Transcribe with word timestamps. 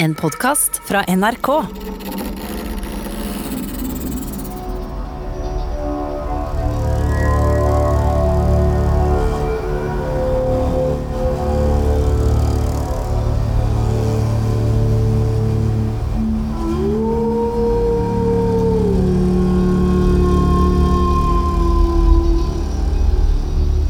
En 0.00 0.14
podkast 0.14 0.80
fra 0.86 1.04
NRK. 1.16 1.48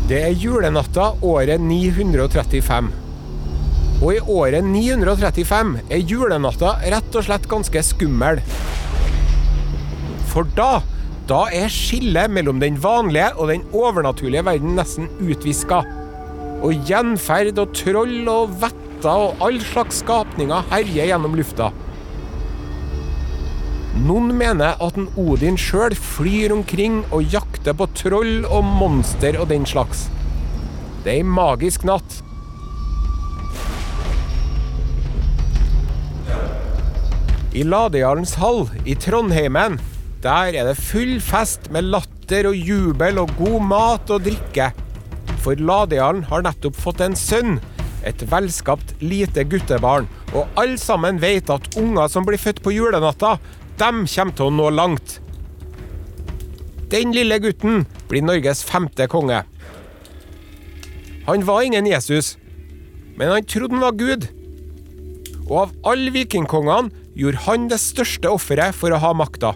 Det 0.09 0.22
er 0.22 0.30
julenatta 0.32 1.12
året 1.20 1.61
935. 1.61 3.07
Og 3.99 4.12
i 4.15 4.21
året 4.30 4.62
935 4.62 5.73
er 5.91 6.05
julenatta 6.07 6.77
rett 6.87 7.17
og 7.19 7.25
slett 7.27 7.49
ganske 7.51 7.82
skummel. 7.82 8.39
For 10.31 10.46
da, 10.55 10.85
da 11.27 11.41
er 11.50 11.72
skillet 11.72 12.31
mellom 12.31 12.61
den 12.63 12.79
vanlige 12.79 13.32
og 13.35 13.50
den 13.50 13.64
overnaturlige 13.75 14.45
verden 14.46 14.79
nesten 14.79 15.11
utviska. 15.19 15.82
Og 16.63 16.86
gjenferd 16.86 17.58
og 17.58 17.75
troll 17.75 18.31
og 18.31 18.55
vetter 18.63 19.27
og 19.27 19.43
all 19.43 19.58
slags 19.63 20.00
skapninger 20.05 20.71
herjer 20.71 21.11
gjennom 21.11 21.35
lufta. 21.39 21.72
Noen 23.99 24.30
mener 24.39 24.79
at 24.79 24.94
en 25.00 25.08
Odin 25.19 25.58
sjøl 25.58 25.96
flyr 25.99 26.55
omkring 26.55 27.00
og 27.11 27.35
jakter 27.35 27.75
på 27.75 27.89
troll 27.99 28.46
og 28.46 28.63
monster 28.63 29.41
og 29.43 29.50
den 29.50 29.67
slags. 29.67 30.07
Det 31.03 31.17
er 31.17 31.22
ei 31.25 31.27
magisk 31.27 31.83
natt. 31.89 32.08
I 37.58 37.64
Ladejarlens 37.67 38.36
hall 38.39 38.69
i 38.86 38.94
Trondheimen, 38.94 39.80
der 40.22 40.55
er 40.55 40.69
det 40.69 40.77
full 40.78 41.16
fest 41.22 41.64
med 41.74 41.88
latter 41.91 42.46
og 42.52 42.55
jubel 42.55 43.19
og 43.19 43.33
god 43.38 43.64
mat 43.66 44.12
og 44.14 44.22
drikke. 44.28 44.69
For 45.42 45.58
Ladejarlen 45.58 46.27
har 46.28 46.44
nettopp 46.46 46.78
fått 46.78 47.02
en 47.02 47.16
sønn, 47.18 47.56
et 48.06 48.22
velskapt 48.30 48.92
lite 49.02 49.42
guttebarn, 49.50 50.06
og 50.36 50.46
alle 50.60 50.78
sammen 50.78 51.18
vet 51.22 51.50
at 51.50 51.66
unger 51.80 52.06
som 52.12 52.28
blir 52.28 52.38
født 52.38 52.60
på 52.62 52.77
julenatta, 52.77 53.38
dem 53.80 54.05
kommer 54.06 54.38
til 54.38 54.46
å 54.46 54.55
nå 54.55 54.68
langt. 54.77 55.18
Den 56.92 57.11
lille 57.16 57.40
gutten 57.42 57.88
blir 58.08 58.22
Norges 58.22 58.62
femte 58.64 59.08
konge. 59.11 59.42
Han 61.27 61.42
var 61.48 61.66
ingen 61.66 61.90
Jesus, 61.90 62.36
men 63.18 63.34
han 63.34 63.50
trodde 63.50 63.74
han 63.74 63.86
var 63.88 63.98
Gud. 63.98 64.30
Og 65.48 65.58
av 65.64 65.77
alle 65.90 66.14
vikingkongene 66.14 67.08
gjorde 67.19 67.44
han 67.48 67.66
det 67.70 67.80
største 67.83 68.30
offeret 68.30 68.77
for 68.78 68.94
å 68.94 69.00
ha 69.02 69.14
makta. 69.16 69.55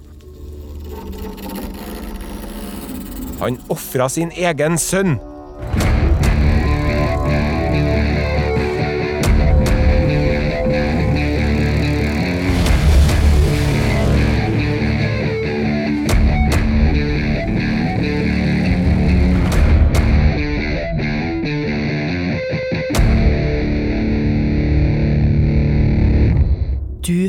Han 3.42 3.58
ofra 3.72 4.08
sin 4.10 4.30
egen 4.38 4.78
sønn. 4.78 5.16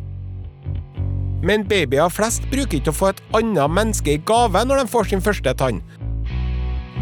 Men 1.42 1.66
babyer 1.66 2.12
flest 2.14 2.46
bruker 2.52 2.78
ikke 2.78 2.92
å 2.92 2.94
få 2.94 3.10
et 3.10 3.22
annet 3.34 3.74
menneske 3.74 4.14
i 4.14 4.22
gave 4.22 4.62
når 4.62 4.84
de 4.84 4.92
får 4.92 5.10
sin 5.10 5.24
første 5.24 5.54
tann. 5.58 5.82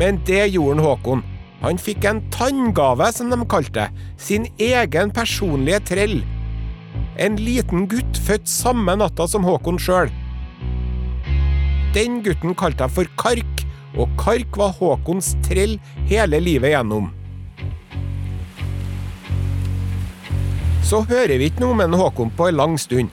Men 0.01 0.23
det 0.25 0.55
gjorde 0.55 0.79
han 0.79 0.87
Håkon. 0.87 1.25
Han 1.61 1.77
fikk 1.77 2.07
en 2.09 2.23
tanngave, 2.33 3.13
som 3.13 3.29
de 3.29 3.37
kalte 3.45 3.75
det. 3.77 4.05
Sin 4.17 4.49
egen 4.57 5.13
personlige 5.13 5.83
trell. 5.93 6.23
En 7.21 7.35
liten 7.37 7.85
gutt 7.85 8.17
født 8.25 8.49
samme 8.49 8.95
natta 8.97 9.27
som 9.29 9.45
Håkon 9.45 9.77
sjøl. 9.77 10.09
Den 11.93 12.23
gutten 12.25 12.55
kalte 12.57 12.87
jeg 12.87 12.95
for 12.97 13.11
Kark, 13.21 13.65
og 14.01 14.09
Kark 14.17 14.57
var 14.57 14.73
Håkons 14.79 15.35
trell 15.45 15.77
hele 16.09 16.41
livet 16.41 16.73
gjennom. 16.73 17.11
Så 20.87 21.03
hører 21.11 21.37
vi 21.37 21.51
ikke 21.51 21.67
noe 21.67 21.77
om 21.77 21.85
en 21.85 22.01
Håkon 22.01 22.33
på 22.39 22.49
en 22.49 22.57
lang 22.57 22.81
stund. 22.81 23.13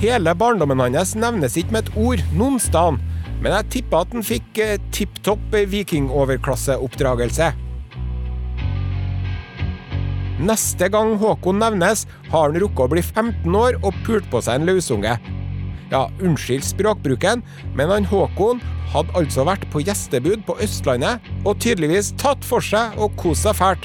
Hele 0.00 0.32
barndommen 0.32 0.80
hans 0.80 1.12
nevnes 1.12 1.58
ikke 1.60 1.76
med 1.76 1.90
et 1.90 1.96
ord 2.00 2.24
noen 2.32 2.56
sted, 2.62 3.02
men 3.42 3.52
jeg 3.52 3.72
tipper 3.74 4.06
at 4.06 4.14
han 4.16 4.24
fikk 4.24 4.62
eh, 4.64 4.78
tipp 4.96 5.20
topp 5.26 5.60
vikingoverklasseoppdragelse. 5.74 7.52
Neste 10.40 10.88
gang 10.88 11.18
Håkon 11.20 11.58
nevnes, 11.60 12.06
har 12.30 12.46
han 12.48 12.56
rukket 12.56 12.86
å 12.86 12.90
bli 12.94 13.02
15 13.04 13.56
år 13.56 13.76
og 13.84 13.96
pult 14.06 14.24
på 14.32 14.40
seg 14.40 14.60
en 14.60 14.70
løsunge. 14.70 15.18
Ja, 15.90 16.06
unnskyld 16.22 16.64
språkbruken, 16.64 17.42
men 17.76 17.92
han 17.92 18.06
Håkon 18.08 18.62
hadde 18.94 19.12
altså 19.18 19.44
vært 19.44 19.66
på 19.72 19.82
gjestebud 19.84 20.46
på 20.48 20.56
Østlandet 20.64 21.26
og 21.44 21.58
tydeligvis 21.60 22.14
tatt 22.20 22.46
for 22.46 22.64
seg 22.64 22.96
og 22.96 23.12
kost 23.20 23.44
seg 23.44 23.58
fælt. 23.58 23.84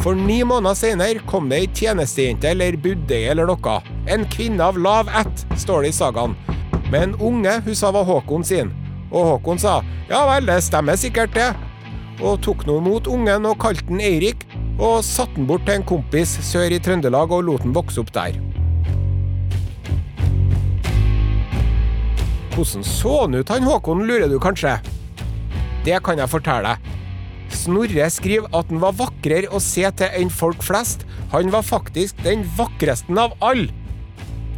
For 0.00 0.16
ni 0.16 0.38
måneder 0.48 0.78
senere 0.78 1.24
kom 1.28 1.50
det 1.52 1.58
ei 1.60 1.68
tjenestejente 1.76 2.48
eller 2.48 2.78
budde 2.80 3.18
eller 3.28 3.50
noe. 3.50 3.76
En 4.08 4.24
kvinne 4.32 4.70
av 4.70 4.78
lav 4.80 5.10
ett, 5.20 5.44
står 5.60 5.84
det 5.84 5.92
i 5.92 5.98
sagaen. 5.98 6.38
Men 6.90 7.12
unge 7.20 7.58
hun 7.66 7.76
sa 7.76 7.92
var 7.92 8.08
Håkon 8.08 8.46
sin. 8.46 8.72
Og 9.10 9.34
Håkon 9.34 9.60
sa 9.60 9.82
ja 10.08 10.24
vel, 10.30 10.48
det 10.48 10.62
stemmer 10.64 10.96
sikkert 10.96 11.36
det. 11.36 11.50
Og 12.24 12.40
tok 12.44 12.64
nå 12.64 12.78
imot 12.80 13.10
ungen 13.10 13.44
og 13.48 13.60
kalte 13.60 13.84
den 13.90 14.00
Eirik, 14.00 14.48
og 14.80 15.04
satte 15.04 15.36
den 15.36 15.48
bort 15.48 15.66
til 15.68 15.76
en 15.78 15.86
kompis 15.86 16.38
sør 16.46 16.72
i 16.72 16.80
Trøndelag 16.80 17.32
og 17.36 17.44
lot 17.46 17.66
den 17.66 17.76
vokse 17.76 18.00
opp 18.00 18.14
der. 18.16 18.38
Hvordan 22.56 22.84
så 22.84 23.20
han 23.22 23.36
ut, 23.36 23.52
han 23.52 23.68
Håkon, 23.68 24.06
lurer 24.08 24.28
du 24.28 24.40
kanskje? 24.42 24.78
det 25.84 26.00
kan 26.04 26.20
jeg 26.20 26.30
fortelle 26.30 26.74
deg. 26.74 26.88
Snorre 27.50 28.06
skriver 28.12 28.50
at 28.56 28.68
han 28.70 28.82
var 28.82 28.96
vakrere 28.98 29.50
å 29.50 29.60
se 29.62 29.86
til 29.98 30.18
enn 30.20 30.30
folk 30.32 30.62
flest. 30.62 31.06
Han 31.32 31.50
var 31.54 31.66
faktisk 31.66 32.20
den 32.26 32.44
vakreste 32.58 33.16
av 33.18 33.34
alle. 33.44 33.70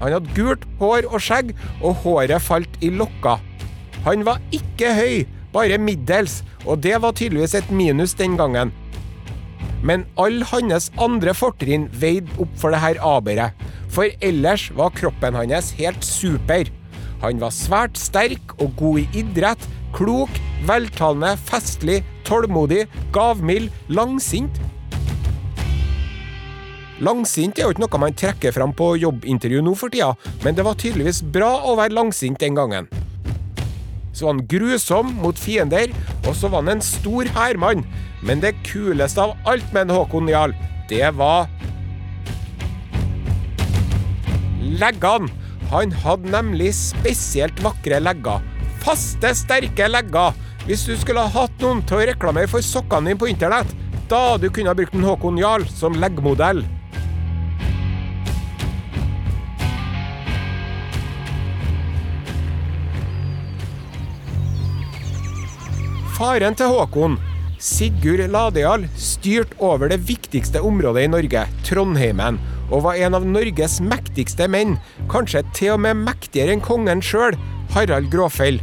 Han 0.02 0.16
hadde 0.16 0.34
gult 0.36 0.66
hår 0.80 1.06
og 1.06 1.22
skjegg, 1.22 1.52
og 1.80 2.02
håret 2.02 2.42
falt 2.42 2.78
i 2.82 2.90
lokka. 2.90 3.38
Han 4.06 4.26
var 4.26 4.42
ikke 4.54 4.90
høy, 4.98 5.22
bare 5.54 5.78
middels, 5.78 6.40
og 6.66 6.82
det 6.82 6.96
var 7.02 7.14
tydeligvis 7.14 7.54
et 7.54 7.70
minus 7.70 8.16
den 8.18 8.34
gangen. 8.40 8.72
Men 9.82 10.06
alle 10.20 10.46
hans 10.52 10.90
andre 11.02 11.34
fortrinn 11.34 11.88
veide 11.98 12.30
opp 12.42 12.52
for 12.58 12.74
det 12.74 12.82
her 12.82 13.00
aberet, 13.02 13.58
for 13.92 14.08
ellers 14.24 14.68
var 14.78 14.94
kroppen 14.94 15.36
hans 15.36 15.72
helt 15.78 16.06
super. 16.06 16.70
Han 17.22 17.38
var 17.42 17.54
svært 17.54 17.98
sterk 17.98 18.54
og 18.58 18.74
god 18.78 19.02
i 19.02 19.22
idrett, 19.22 19.66
klok, 19.94 20.30
veltalende, 20.66 21.34
festlig, 21.50 22.00
tålmodig, 22.26 22.86
gavmild, 23.14 23.70
langsint. 23.90 24.62
Langsint 27.02 27.58
er 27.58 27.66
jo 27.66 27.74
ikke 27.74 27.82
noe 27.82 27.98
man 27.98 28.14
trekker 28.14 28.54
fram 28.54 28.72
på 28.78 28.92
jobbintervju 29.02 29.62
nå 29.66 29.74
for 29.78 29.90
tida, 29.90 30.12
men 30.44 30.54
det 30.54 30.62
var 30.66 30.78
tydeligvis 30.78 31.22
bra 31.34 31.50
å 31.66 31.74
være 31.80 31.96
langsint 31.98 32.38
den 32.38 32.54
gangen. 32.58 32.86
Så 34.12 34.28
var 34.28 34.36
han 34.36 34.46
grusom 34.46 35.10
mot 35.22 35.38
fiender, 35.38 35.90
og 36.22 36.36
så 36.38 36.50
var 36.52 36.62
han 36.62 36.76
en 36.76 36.84
stor 36.84 37.26
hærmann. 37.34 37.82
Men 38.22 38.40
det 38.40 38.54
kuleste 38.66 39.22
av 39.22 39.34
alt 39.50 39.72
med 39.74 39.88
en 39.88 39.96
Håkon 39.96 40.30
Jarl, 40.30 40.54
det 40.88 41.10
var 41.18 41.48
Leggene! 44.62 45.30
Han 45.72 45.92
hadde 46.04 46.28
nemlig 46.30 46.68
spesielt 46.76 47.58
vakre 47.64 47.96
legger. 48.02 48.42
Faste, 48.84 49.30
sterke 49.34 49.86
legger. 49.88 50.36
Hvis 50.66 50.84
du 50.86 50.92
skulle 51.00 51.24
ha 51.24 51.32
hatt 51.32 51.64
noen 51.64 51.80
til 51.88 51.96
å 51.98 52.04
reklamere 52.12 52.50
for 52.50 52.62
sokkene 52.62 53.08
dine 53.08 53.18
på 53.18 53.30
internett, 53.30 53.72
da 54.10 54.36
du 54.36 54.50
kunne 54.52 54.68
ha 54.68 54.76
brukt 54.76 54.94
en 54.94 55.06
Håkon 55.08 55.40
Jarl 55.40 55.64
som 55.72 55.96
leggmodell. 55.96 56.60
Faren 66.18 66.54
til 66.54 66.70
Håkon, 66.70 67.16
Sigurd 67.62 68.24
Ladejarl, 68.26 68.88
styrte 68.98 69.54
over 69.62 69.92
det 69.92 70.00
viktigste 70.08 70.58
området 70.66 71.04
i 71.06 71.10
Norge, 71.12 71.44
Trondheimen, 71.62 72.40
og 72.72 72.82
var 72.88 72.98
en 72.98 73.14
av 73.14 73.26
Norges 73.28 73.76
mektigste 73.84 74.48
menn, 74.50 74.74
kanskje 75.12 75.44
til 75.54 75.76
og 75.76 75.84
med 75.84 76.00
mektigere 76.02 76.56
enn 76.56 76.64
kongen 76.64 77.04
sjøl, 77.06 77.38
Harald 77.70 78.10
Gråfell. 78.10 78.58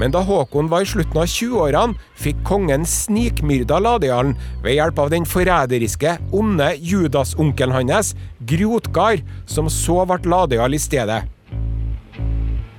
Men 0.00 0.10
da 0.10 0.24
Håkon 0.26 0.72
var 0.72 0.82
i 0.82 0.90
slutten 0.90 1.22
av 1.22 1.30
20-årene, 1.30 2.10
fikk 2.18 2.42
kongen 2.48 2.88
snikmyrda 2.88 3.78
Ladealen 3.78 4.34
ved 4.64 4.80
hjelp 4.80 4.98
av 5.04 5.14
den 5.14 5.28
forræderiske, 5.28 6.18
onde 6.34 6.72
Judas-onkelen 6.82 7.92
hans, 7.92 8.16
Grotgard, 8.42 9.22
som 9.46 9.70
så 9.70 10.02
ble 10.10 10.24
Ladejarl 10.34 10.74
i 10.74 10.82
stedet. 10.82 11.22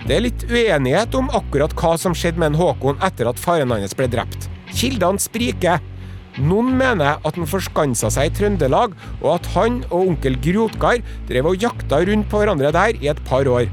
Det 0.01 0.17
er 0.17 0.25
litt 0.25 0.49
uenighet 0.49 1.15
om 1.15 1.31
akkurat 1.31 1.71
hva 1.77 1.95
som 1.95 2.11
skjedde 2.17 2.41
med 2.41 2.59
Håkon 2.59 2.99
etter 3.05 3.31
at 3.31 3.39
faren 3.39 3.71
hans 3.71 3.95
ble 3.95 4.11
drept. 4.11 4.51
Kildene 4.75 5.21
spriker. 5.21 5.81
Noen 6.39 6.71
mener 6.79 7.19
at 7.19 7.35
han 7.35 7.49
forskansa 7.49 8.09
seg 8.13 8.29
i 8.29 8.33
Trøndelag, 8.37 8.95
og 9.19 9.29
at 9.35 9.49
han 9.55 9.81
og 9.89 10.13
onkel 10.13 10.37
Grotgar 10.43 11.01
drev 11.27 11.51
og 11.51 11.63
jakta 11.63 11.99
rundt 12.07 12.29
på 12.31 12.39
hverandre 12.39 12.71
der 12.75 12.99
i 13.01 13.11
et 13.11 13.19
par 13.27 13.47
år. 13.51 13.67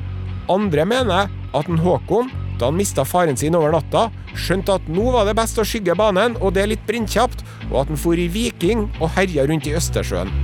Andre 0.51 0.87
mener 0.89 1.31
at 1.55 1.71
en 1.71 1.79
Håkon, 1.85 2.33
da 2.59 2.73
han 2.73 2.79
mista 2.79 3.05
faren 3.07 3.39
sin 3.39 3.55
over 3.55 3.71
natta, 3.77 4.09
skjønte 4.35 4.75
at 4.81 4.91
nå 4.91 5.07
var 5.15 5.29
det 5.29 5.37
best 5.39 5.61
å 5.61 5.67
skygge 5.67 5.95
banen, 5.99 6.35
og 6.43 6.57
det 6.57 6.67
litt 6.73 6.85
brinnkjapt, 6.89 7.45
og 7.71 7.85
at 7.85 7.93
han 7.93 8.01
for 8.01 8.19
i 8.19 8.27
Viking 8.33 8.89
og 8.99 9.13
herja 9.15 9.47
rundt 9.47 9.71
i 9.71 9.77
Østersjøen. 9.79 10.35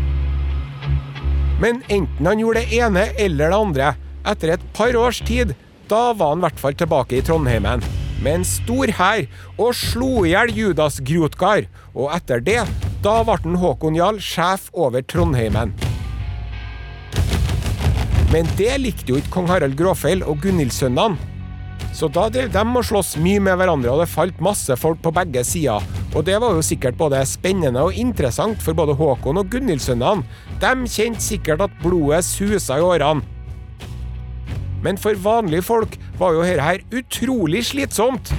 Men 1.62 1.82
enten 1.88 2.30
han 2.30 2.40
gjorde 2.42 2.62
det 2.62 2.78
ene 2.78 3.08
eller 3.18 3.50
det 3.50 3.58
andre, 3.58 3.92
etter 4.24 4.54
et 4.54 4.70
par 4.76 4.94
års 4.98 5.20
tid, 5.26 5.56
da 5.90 6.06
var 6.14 6.34
han 6.34 6.42
i 6.42 6.48
hvert 6.48 6.62
fall 6.62 6.78
tilbake 6.78 7.18
i 7.18 7.26
Trondheimen 7.26 8.03
med 8.24 8.40
en 8.40 8.46
stor 8.48 8.90
hær 8.98 9.26
og 9.60 9.74
slo 9.76 10.24
i 10.24 10.32
hjel 10.32 10.54
Judas 10.56 11.00
Grotgar. 11.04 11.68
og 11.94 12.10
etter 12.10 12.40
det, 12.42 12.62
da 13.04 13.20
ble 13.22 13.58
Håkon 13.60 13.94
Jarl 13.94 14.18
sjef 14.18 14.70
over 14.72 15.02
Trondheimen. 15.02 15.74
Men 18.32 18.48
det 18.58 18.72
likte 18.80 19.12
jo 19.12 19.20
ikke 19.20 19.30
kong 19.36 19.46
Harald 19.46 19.76
Gråfeil 19.78 20.24
og 20.26 20.40
Gunhildsønnene. 20.42 21.30
Så 21.94 22.08
da 22.10 22.24
drev 22.32 22.48
de 22.50 22.62
og 22.64 22.82
sloss 22.82 23.12
mye 23.22 23.38
med 23.38 23.54
hverandre, 23.60 23.92
og 23.92 24.00
det 24.02 24.10
falt 24.10 24.40
masse 24.42 24.74
folk 24.80 24.98
på 25.04 25.12
begge 25.14 25.44
sider. 25.46 25.84
Og 26.14 26.24
det 26.26 26.40
var 26.42 26.56
jo 26.56 26.64
sikkert 26.64 26.98
både 26.98 27.20
spennende 27.26 27.84
og 27.86 27.94
interessant 27.94 28.58
for 28.62 28.74
både 28.74 28.96
Håkon 28.98 29.38
og 29.38 29.52
Gunhildsønnene. 29.52 30.26
De 30.58 30.72
kjente 30.90 31.22
sikkert 31.22 31.62
at 31.68 31.78
blodet 31.84 32.24
susa 32.26 32.80
i 32.80 32.82
årene. 32.82 33.33
Men 34.84 35.00
for 35.00 35.16
vanlige 35.16 35.64
folk 35.64 35.96
var 36.20 36.36
jo 36.36 36.44
dette 36.44 36.64
her 36.64 36.82
utrolig 36.92 37.64
slitsomt. 37.70 38.32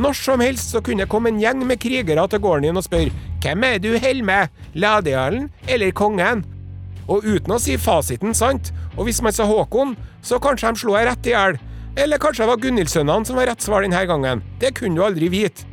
Når 0.00 0.16
som 0.16 0.40
helst 0.40 0.72
så 0.72 0.80
kunne 0.84 1.04
det 1.04 1.12
komme 1.12 1.32
en 1.32 1.40
gjeng 1.42 1.64
med 1.66 1.80
krigere 1.82 2.26
til 2.30 2.40
gården 2.42 2.68
din 2.68 2.80
og 2.80 2.86
spørre 2.86 3.12
hvem 3.40 3.64
er 3.64 3.78
du 3.80 3.90
holder 3.96 4.24
med, 4.24 4.48
Ladejarlen 4.74 5.48
eller 5.68 5.94
kongen? 5.96 6.44
Og 7.10 7.24
uten 7.24 7.56
å 7.56 7.58
si 7.58 7.78
fasiten 7.80 8.36
sant, 8.36 8.70
og 8.96 9.08
hvis 9.08 9.22
man 9.24 9.34
sa 9.34 9.46
Håkon, 9.48 9.96
så 10.22 10.38
kanskje 10.42 10.70
de 10.70 10.82
slo 10.82 10.94
deg 10.94 11.08
rett 11.08 11.30
i 11.30 11.32
hjel. 11.34 11.56
Eller 11.98 12.20
kanskje 12.22 12.44
det 12.44 12.50
var 12.52 12.60
Gunhildsønnene 12.62 13.26
som 13.26 13.40
var 13.40 13.50
rett 13.50 13.64
svar 13.64 13.82
denne 13.82 14.04
gangen. 14.06 14.44
Det 14.60 14.74
kunne 14.76 15.00
du 15.00 15.04
aldri 15.06 15.32
vite. 15.32 15.69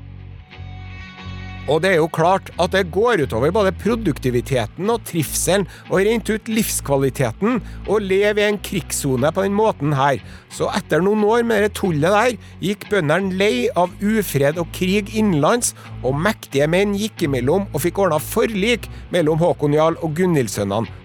Og 1.67 1.81
det 1.83 1.89
er 1.91 1.97
jo 1.99 2.07
klart 2.07 2.47
at 2.63 2.71
det 2.71 2.85
går 2.95 3.25
utover 3.27 3.51
både 3.51 3.73
produktiviteten 3.75 4.87
og 4.91 5.01
trivselen, 5.07 5.65
og 5.91 6.05
rent 6.07 6.29
ut 6.31 6.51
livskvaliteten, 6.51 7.59
å 7.91 7.97
leve 7.99 8.43
i 8.43 8.47
en 8.47 8.59
krigssone 8.63 9.31
på 9.35 9.43
den 9.43 9.55
måten 9.57 9.95
her. 9.97 10.21
Så 10.53 10.69
etter 10.77 11.03
noen 11.03 11.25
år 11.27 11.43
med 11.47 11.65
det 11.65 11.73
tullet 11.75 12.07
der, 12.07 12.37
gikk 12.63 12.87
bøndene 12.91 13.35
lei 13.39 13.67
av 13.75 13.91
ufred 13.99 14.61
og 14.61 14.71
krig 14.75 15.11
innenlands, 15.11 15.73
og 16.07 16.15
mektige 16.15 16.69
menn 16.71 16.95
gikk 16.95 17.27
imellom 17.27 17.67
og 17.73 17.83
fikk 17.83 17.99
ordna 18.05 18.21
forlik 18.23 18.87
mellom 19.11 19.43
Håkon 19.43 19.75
Jarl 19.75 19.99
og 19.99 20.15
Gunhildsønnene. 20.15 21.03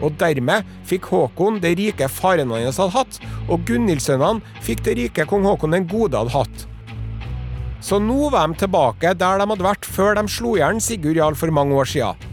Og 0.00 0.16
dermed 0.18 0.66
fikk 0.88 1.10
Håkon 1.12 1.60
det 1.62 1.76
rike 1.78 2.08
faren 2.10 2.50
hans 2.56 2.80
hadde 2.80 2.96
hatt, 2.96 3.22
og 3.46 3.62
Gunhildsønnene 3.68 4.42
fikk 4.66 4.82
det 4.88 4.98
rike 4.98 5.28
kong 5.30 5.46
Håkon 5.46 5.78
den 5.78 5.86
gode 5.90 6.18
hadde 6.18 6.34
hatt. 6.34 6.69
Så 7.80 7.98
nå 8.02 8.28
var 8.32 8.48
de 8.48 8.60
tilbake 8.60 9.14
der 9.16 9.40
de 9.40 9.46
hadde 9.48 9.64
vært 9.64 9.88
før 9.88 10.18
de 10.18 10.26
slo 10.28 10.56
i 10.56 10.60
hjel 10.60 10.80
Sigurd 10.84 11.16
Jarl 11.16 11.38
for 11.38 11.52
mange 11.54 11.76
år 11.76 11.88
siden. 11.88 12.28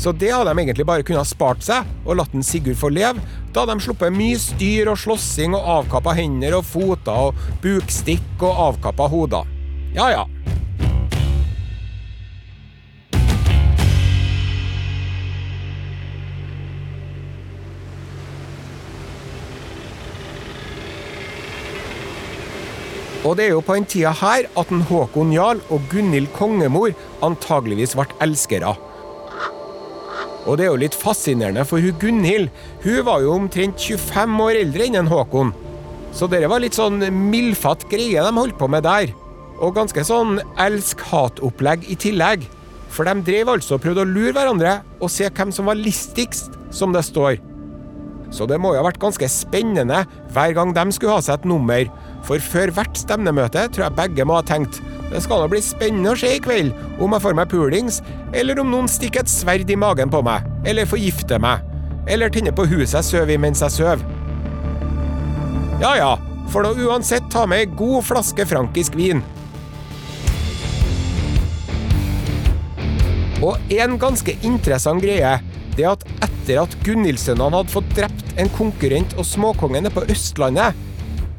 Så 0.00 0.14
det 0.16 0.30
hadde 0.32 0.48
de 0.48 0.62
egentlig 0.62 0.86
bare 0.88 1.04
kunnet 1.04 1.28
spart 1.28 1.60
seg 1.64 1.84
og 2.06 2.16
latt 2.16 2.32
en 2.32 2.44
Sigurd 2.46 2.78
få 2.80 2.88
leve. 2.88 3.20
Da 3.52 3.64
hadde 3.64 3.76
de 3.76 3.84
sluppet 3.84 4.14
mye 4.16 4.38
styr 4.40 4.88
og 4.88 5.00
slåssing 5.02 5.56
og 5.58 5.66
avkappa 5.76 6.14
hender 6.16 6.56
og 6.56 6.64
foter 6.64 7.28
og 7.28 7.42
bukstikk 7.60 8.40
og 8.40 8.62
avkappa 8.70 9.10
hoder. 9.12 9.48
Ja 9.92 10.08
ja. 10.14 10.24
Og 23.20 23.36
det 23.36 23.46
er 23.46 23.50
jo 23.52 23.60
på 23.60 23.74
den 23.76 23.84
tida 23.84 24.14
her 24.16 24.46
at 24.56 24.70
en 24.72 24.84
Håkon 24.88 25.32
Jarl 25.34 25.58
og 25.68 25.82
Gunhild 25.92 26.30
kongemor 26.32 26.94
antageligvis 27.26 27.92
ble 27.98 28.06
elskere. 28.24 28.72
Og 30.48 30.56
det 30.56 30.64
er 30.64 30.70
jo 30.70 30.80
litt 30.80 30.96
fascinerende, 30.96 31.66
for 31.68 31.84
hun 31.84 31.98
Gunhild 32.00 32.48
hun 32.84 33.02
var 33.04 33.20
jo 33.20 33.34
omtrent 33.36 33.76
25 33.76 34.40
år 34.46 34.62
eldre 34.62 34.86
enn 34.86 35.02
en 35.02 35.10
Håkon. 35.10 35.52
Så 36.16 36.30
det 36.32 36.40
var 36.48 36.64
litt 36.64 36.78
sånn 36.78 37.02
mildfatt 37.30 37.84
greie 37.92 38.24
de 38.24 38.32
holdt 38.38 38.56
på 38.58 38.70
med 38.72 38.86
der. 38.88 39.12
Og 39.60 39.76
ganske 39.76 40.02
sånn 40.06 40.40
elsk-hat-opplegg 40.58 41.84
i 41.92 41.98
tillegg. 42.00 42.48
For 42.90 43.06
de 43.06 43.20
drev 43.26 43.52
altså 43.52 43.76
og 43.76 43.84
prøvde 43.84 44.02
å 44.02 44.08
lure 44.08 44.32
hverandre 44.34 44.80
og 44.98 45.12
se 45.12 45.28
hvem 45.28 45.52
som 45.54 45.68
var 45.68 45.78
listigst, 45.78 46.56
som 46.74 46.96
det 46.96 47.04
står. 47.06 47.36
Så 48.32 48.46
det 48.46 48.60
må 48.62 48.72
jo 48.72 48.80
ha 48.80 48.86
vært 48.86 49.02
ganske 49.02 49.28
spennende 49.30 50.04
hver 50.32 50.54
gang 50.56 50.72
de 50.74 50.84
skulle 50.94 51.18
ha 51.18 51.22
seg 51.22 51.40
et 51.40 51.48
nummer. 51.50 51.84
For 52.26 52.42
før 52.42 52.72
hvert 52.76 52.98
stevnemøte 52.98 53.66
tror 53.72 53.88
jeg 53.88 53.98
begge 53.98 54.26
må 54.28 54.38
ha 54.38 54.46
tenkt 54.46 54.82
det 55.10 55.24
skal 55.24 55.42
nå 55.42 55.48
bli 55.50 55.58
spennende 55.64 56.12
å 56.12 56.18
se 56.18 56.28
i 56.36 56.42
kveld 56.42 56.70
om 57.02 57.16
jeg 57.16 57.24
får 57.24 57.34
meg 57.34 57.50
pulings, 57.50 57.98
eller 58.36 58.60
om 58.62 58.70
noen 58.70 58.86
stikker 58.90 59.24
et 59.24 59.32
sverd 59.32 59.70
i 59.72 59.78
magen 59.78 60.12
på 60.12 60.20
meg, 60.22 60.46
eller 60.62 60.86
forgifter 60.86 61.42
meg, 61.42 61.64
eller 62.06 62.30
tenner 62.30 62.54
på 62.54 62.68
huset 62.70 63.00
jeg 63.00 63.08
sover 63.08 63.34
i 63.34 63.40
mens 63.42 63.62
jeg 63.64 63.74
sover. 63.74 64.04
Ja 65.82 65.96
ja, 65.98 66.12
får 66.52 66.62
nå 66.62 66.86
uansett 66.86 67.26
ta 67.32 67.42
med 67.50 67.64
ei 67.64 67.70
god 67.74 68.06
flaske 68.06 68.46
frankisk 68.46 68.94
vin. 69.00 69.24
Og 73.40 73.72
en 73.72 73.96
ganske 73.98 74.36
interessant 74.46 75.02
greie, 75.02 75.38
det 75.74 75.86
er 75.86 75.94
at 75.96 76.06
etter 76.22 76.60
at 76.62 76.74
Gunhildsønnene 76.84 77.56
hadde 77.56 77.72
fått 77.72 77.90
drept 77.96 78.34
en 78.38 78.50
konkurrent 78.54 79.16
og 79.18 79.26
småkongen 79.26 79.90
på 79.94 80.04
Østlandet, 80.12 80.76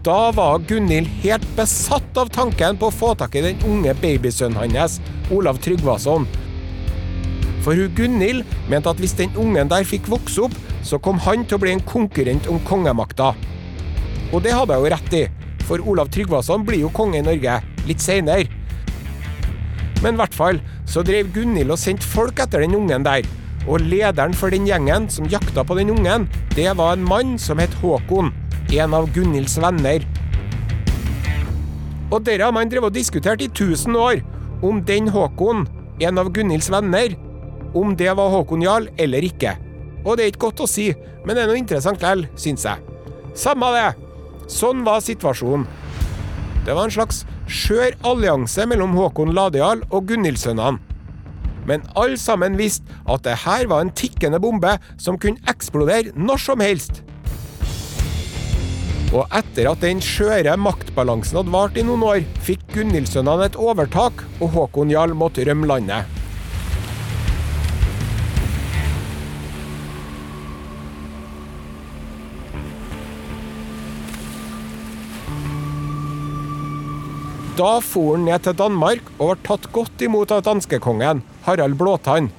Da 0.01 0.31
var 0.33 0.59
Gunhild 0.65 1.05
helt 1.21 1.43
besatt 1.55 2.17
av 2.17 2.31
tanken 2.33 2.77
på 2.81 2.87
å 2.89 2.93
få 2.93 3.11
tak 3.13 3.35
i 3.37 3.43
den 3.45 3.59
unge 3.69 3.93
babysønnen 4.01 4.73
hans, 4.73 4.95
Olav 5.29 5.59
Tryggvason. 5.61 6.25
For 7.61 7.77
hun 7.77 7.93
Gunhild 7.93 8.41
mente 8.71 8.89
at 8.89 8.97
hvis 8.97 9.13
den 9.19 9.29
ungen 9.37 9.69
der 9.69 9.85
fikk 9.85 10.09
vokse 10.09 10.47
opp, 10.47 10.57
så 10.81 10.97
kom 10.97 11.21
han 11.21 11.45
til 11.45 11.59
å 11.59 11.61
bli 11.61 11.75
en 11.75 11.85
konkurrent 11.85 12.49
om 12.49 12.57
kongemakta. 12.65 13.35
Og 14.33 14.41
det 14.41 14.57
hadde 14.57 14.81
jo 14.81 14.89
rett 14.89 15.15
i, 15.19 15.23
for 15.69 15.85
Olav 15.85 16.09
Tryggvason 16.09 16.65
blir 16.65 16.81
jo 16.81 16.89
konge 16.97 17.21
i 17.21 17.27
Norge 17.27 17.61
litt 17.85 18.01
seinere. 18.01 18.49
Men 20.01 20.15
i 20.17 20.23
hvert 20.23 20.33
fall 20.33 20.65
så 20.89 21.05
drev 21.05 21.29
Gunhild 21.35 21.77
og 21.77 21.77
sendte 21.77 22.09
folk 22.09 22.41
etter 22.41 22.65
den 22.65 22.73
ungen 22.79 23.05
der. 23.05 23.21
Og 23.69 23.85
lederen 23.85 24.33
for 24.33 24.49
den 24.49 24.65
gjengen 24.65 25.05
som 25.13 25.29
jakta 25.29 25.61
på 25.61 25.77
den 25.77 25.93
ungen, 25.93 26.25
det 26.57 26.71
var 26.73 26.97
en 26.97 27.05
mann 27.05 27.37
som 27.37 27.61
het 27.61 27.83
Håkon. 27.83 28.33
En 28.71 28.93
av 28.95 29.09
Gunhilds 29.11 29.57
venner. 29.59 30.05
Og 32.07 32.21
dere 32.23 32.45
har 32.47 32.53
man 32.55 32.69
drevet 32.71 32.87
og 32.87 32.95
diskutert 32.95 33.41
i 33.43 33.49
tusen 33.51 33.97
år. 33.99 34.21
Om 34.63 34.79
den 34.87 35.09
Håkon, 35.11 35.65
en 35.99 36.21
av 36.21 36.29
Gunhilds 36.31 36.69
venner, 36.71 37.17
om 37.75 37.91
det 37.99 38.13
var 38.15 38.31
Håkon 38.31 38.63
Jarl 38.63 38.87
eller 38.95 39.27
ikke. 39.27 39.57
Og 40.05 40.15
det 40.15 40.23
er 40.23 40.31
ikke 40.31 40.45
godt 40.45 40.63
å 40.63 40.69
si, 40.71 40.87
men 41.25 41.35
det 41.35 41.43
er 41.43 41.51
noe 41.51 41.59
interessant 41.59 41.99
likevel, 41.99 42.23
syns 42.39 42.63
jeg. 42.69 42.79
Samme 43.35 43.73
det. 43.75 43.89
Sånn 44.51 44.87
var 44.87 45.03
situasjonen. 45.03 45.67
Det 46.63 46.71
var 46.71 46.87
en 46.87 46.95
slags 46.95 47.25
skjør 47.51 47.99
allianse 48.07 48.63
mellom 48.71 48.95
Håkon 48.95 49.35
Ladejarl 49.35 49.83
og 49.91 50.07
Gunhildsønnene. 50.13 50.79
Men 51.67 51.83
alle 51.99 52.17
sammen 52.17 52.55
visste 52.57 52.87
at 53.03 53.27
det 53.27 53.41
her 53.43 53.67
var 53.67 53.83
en 53.83 53.91
tikkende 53.91 54.39
bombe 54.39 54.77
som 54.95 55.19
kunne 55.19 55.43
eksplodere 55.51 56.15
når 56.15 56.47
som 56.47 56.63
helst. 56.63 57.03
Og 59.11 59.27
etter 59.35 59.67
at 59.67 59.81
den 59.83 59.99
skjøre 59.99 60.53
maktbalansen 60.55 61.41
hadde 61.41 61.51
vart 61.51 61.75
i 61.75 61.83
noen 61.83 62.03
år, 62.07 62.21
fikk 62.47 62.63
Gunhildsønnene 62.71 63.49
et 63.49 63.59
overtak, 63.59 64.23
og 64.39 64.53
Håkon 64.55 64.93
Jarl 64.93 65.11
måtte 65.19 65.43
rømme 65.43 65.67
landet. 65.67 66.07
Da 77.59 77.73
for 77.83 78.15
han 78.15 78.23
ned 78.25 78.47
til 78.47 78.55
Danmark 78.55 79.11
og 79.19 79.35
ble 79.35 79.41
tatt 79.43 79.67
godt 79.75 80.07
imot 80.07 80.31
av 80.31 80.45
danskekongen, 80.47 81.19
Harald 81.43 81.75
Blåtann. 81.77 82.31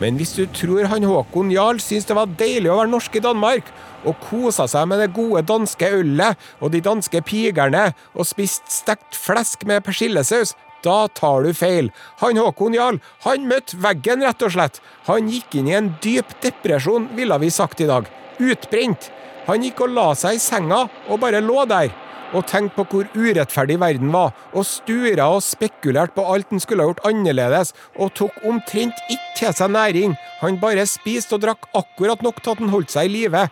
Men 0.00 0.16
hvis 0.16 0.32
du 0.40 0.46
tror 0.56 0.88
han 0.88 1.04
Håkon 1.04 1.52
Jarl 1.52 1.84
syntes 1.84 2.08
det 2.08 2.16
var 2.16 2.32
deilig 2.40 2.72
å 2.72 2.80
være 2.80 2.90
norsk 2.96 3.20
i 3.20 3.22
Danmark, 3.28 3.68
og 4.04 4.18
kosa 4.28 4.66
seg 4.70 4.88
med 4.90 5.02
det 5.02 5.12
gode 5.16 5.44
danske 5.48 5.88
ølet 6.00 6.38
og 6.60 6.74
de 6.74 6.82
danske 6.84 7.22
pigerne 7.26 7.90
og 8.14 8.28
spist 8.28 8.68
stekt 8.72 9.18
flesk 9.18 9.66
med 9.68 9.84
persillesaus, 9.86 10.54
da 10.82 11.06
tar 11.14 11.46
du 11.46 11.52
feil. 11.54 11.92
Han 12.22 12.40
Håkon 12.42 12.74
Jarl, 12.74 12.98
han 13.22 13.46
møtte 13.46 13.78
veggen, 13.78 14.24
rett 14.26 14.42
og 14.42 14.54
slett. 14.56 14.80
Han 15.06 15.30
gikk 15.30 15.54
inn 15.60 15.70
i 15.70 15.76
en 15.78 15.92
dyp 16.02 16.34
depresjon, 16.42 17.06
ville 17.14 17.38
vi 17.38 17.50
sagt 17.54 17.82
i 17.84 17.90
dag. 17.90 18.08
Utbrent. 18.42 19.12
Han 19.46 19.62
gikk 19.62 19.84
og 19.86 19.94
la 19.94 20.08
seg 20.18 20.38
i 20.38 20.42
senga 20.42 20.86
og 21.08 21.20
bare 21.22 21.42
lå 21.42 21.62
der 21.70 21.94
og 22.32 22.46
tenkte 22.48 22.78
på 22.78 22.84
hvor 22.88 23.08
urettferdig 23.12 23.78
verden 23.80 24.12
var, 24.12 24.32
og 24.56 24.64
stura 24.64 25.28
og 25.34 25.42
spekulerte 25.44 26.16
på 26.16 26.24
alt 26.34 26.52
han 26.52 26.62
skulle 26.62 26.84
ha 26.84 26.88
gjort 26.88 27.04
annerledes, 27.08 27.74
og 28.00 28.14
tok 28.16 28.38
omtrent 28.48 29.02
ikke 29.08 29.34
til 29.38 29.56
seg 29.58 29.74
næring, 29.74 30.16
han 30.40 30.60
bare 30.62 30.86
spiste 30.88 31.36
og 31.36 31.44
drakk 31.44 31.68
akkurat 31.76 32.24
nok 32.24 32.40
til 32.40 32.54
at 32.54 32.62
han 32.62 32.72
holdt 32.72 32.94
seg 32.94 33.10
i 33.10 33.14
live. 33.18 33.46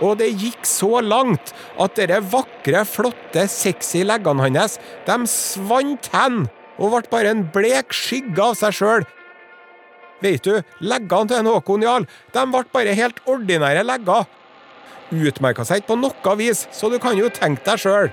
Og 0.00 0.16
det 0.22 0.32
gikk 0.40 0.64
så 0.66 1.02
langt 1.04 1.52
at 1.80 1.96
dere 1.98 2.22
vakre, 2.32 2.84
flotte, 2.88 3.46
sexy 3.50 4.02
leggene 4.08 4.48
hans, 4.48 4.78
de 5.06 5.18
svant 5.30 6.08
hen, 6.14 6.46
og 6.80 6.94
ble 6.94 7.10
bare 7.12 7.34
en 7.34 7.44
blek 7.54 7.92
skygge 7.94 8.42
av 8.42 8.56
seg 8.58 8.78
sjøl. 8.78 9.08
Vet 10.22 10.46
du, 10.46 10.62
leggene 10.80 11.28
til 11.28 11.42
en 11.42 11.50
Håkon 11.50 11.84
Jarl, 11.84 12.06
de 12.32 12.46
ble 12.54 12.64
bare 12.72 12.96
helt 12.98 13.20
ordinære 13.28 13.84
legger 13.86 14.24
utmerka 15.12 15.64
seg 15.66 15.82
ikke 15.82 15.92
på 15.92 15.98
noe 16.00 16.36
vis, 16.40 16.66
så 16.72 16.90
du 16.90 16.98
kan 17.02 17.18
jo 17.18 17.30
tenke 17.32 17.64
deg 17.66 17.80
sjøl. 17.82 18.10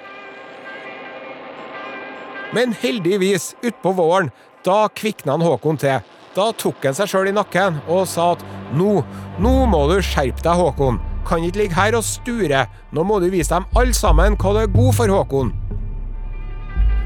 Men 2.55 2.73
heldigvis, 2.81 3.53
utpå 3.61 3.93
våren, 3.97 4.31
da 4.65 4.87
kvikna 4.89 5.37
han 5.37 5.45
Håkon 5.45 5.79
til. 5.79 6.01
Da 6.35 6.49
tok 6.57 6.83
han 6.85 6.97
seg 6.97 7.11
sjøl 7.11 7.29
i 7.31 7.35
nakken 7.35 7.79
og 7.87 8.07
sa 8.09 8.33
at 8.35 8.43
nå, 8.75 8.99
nå 9.41 9.53
må 9.69 9.85
du 9.91 9.99
skjerpe 10.01 10.43
deg, 10.43 10.57
Håkon. 10.59 10.99
Kan 11.29 11.43
ikke 11.45 11.61
ligge 11.61 11.77
her 11.77 11.97
og 11.99 12.03
sture. 12.03 12.65
Nå 12.91 13.03
må 13.05 13.19
du 13.21 13.29
vise 13.29 13.53
dem 13.53 13.67
alle 13.77 13.93
sammen 13.93 14.37
hva 14.39 14.55
du 14.55 14.63
er 14.63 14.71
god 14.73 14.95
for, 14.97 15.13
Håkon. 15.13 15.53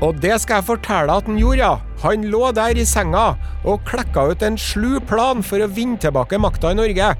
Og 0.04 0.16
det 0.24 0.38
skal 0.42 0.60
jeg 0.60 0.68
fortelle 0.68 1.16
at 1.16 1.28
han 1.28 1.40
gjorde, 1.40 1.60
ja. 1.60 1.76
Han 2.04 2.26
lå 2.32 2.50
der 2.56 2.80
i 2.80 2.88
senga 2.88 3.34
og 3.64 3.84
klekka 3.88 4.26
ut 4.32 4.44
en 4.44 4.58
slu 4.60 4.98
plan 5.08 5.44
for 5.44 5.64
å 5.64 5.70
vinne 5.72 6.00
tilbake 6.00 6.40
makta 6.40 6.74
i 6.74 6.80
Norge. 6.80 7.14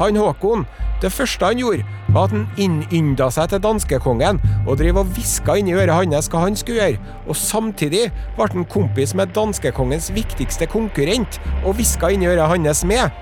Han 0.00 0.16
Håkon, 0.18 0.64
det 1.02 1.12
første 1.12 1.50
han 1.50 1.60
gjorde, 1.60 1.84
var 2.14 2.28
at 2.28 2.32
han 2.34 2.46
innynda 2.60 3.28
seg 3.32 3.50
til 3.52 3.60
danskekongen 3.64 4.40
og 4.64 4.78
drev 4.80 5.02
og 5.02 5.12
hviska 5.16 5.58
inni 5.60 5.74
øret 5.76 5.94
hans 5.94 6.30
hva 6.32 6.46
han 6.46 6.56
skulle 6.56 6.80
gjøre, 6.80 7.12
og 7.28 7.36
samtidig 7.38 8.08
ble 8.38 8.48
han 8.52 8.68
kompis 8.70 9.14
med 9.18 9.34
danskekongens 9.36 10.12
viktigste 10.16 10.68
konkurrent 10.70 11.40
og 11.64 11.76
hviska 11.78 12.12
inni 12.14 12.30
øret 12.30 12.52
hans 12.52 12.84
med. 12.88 13.12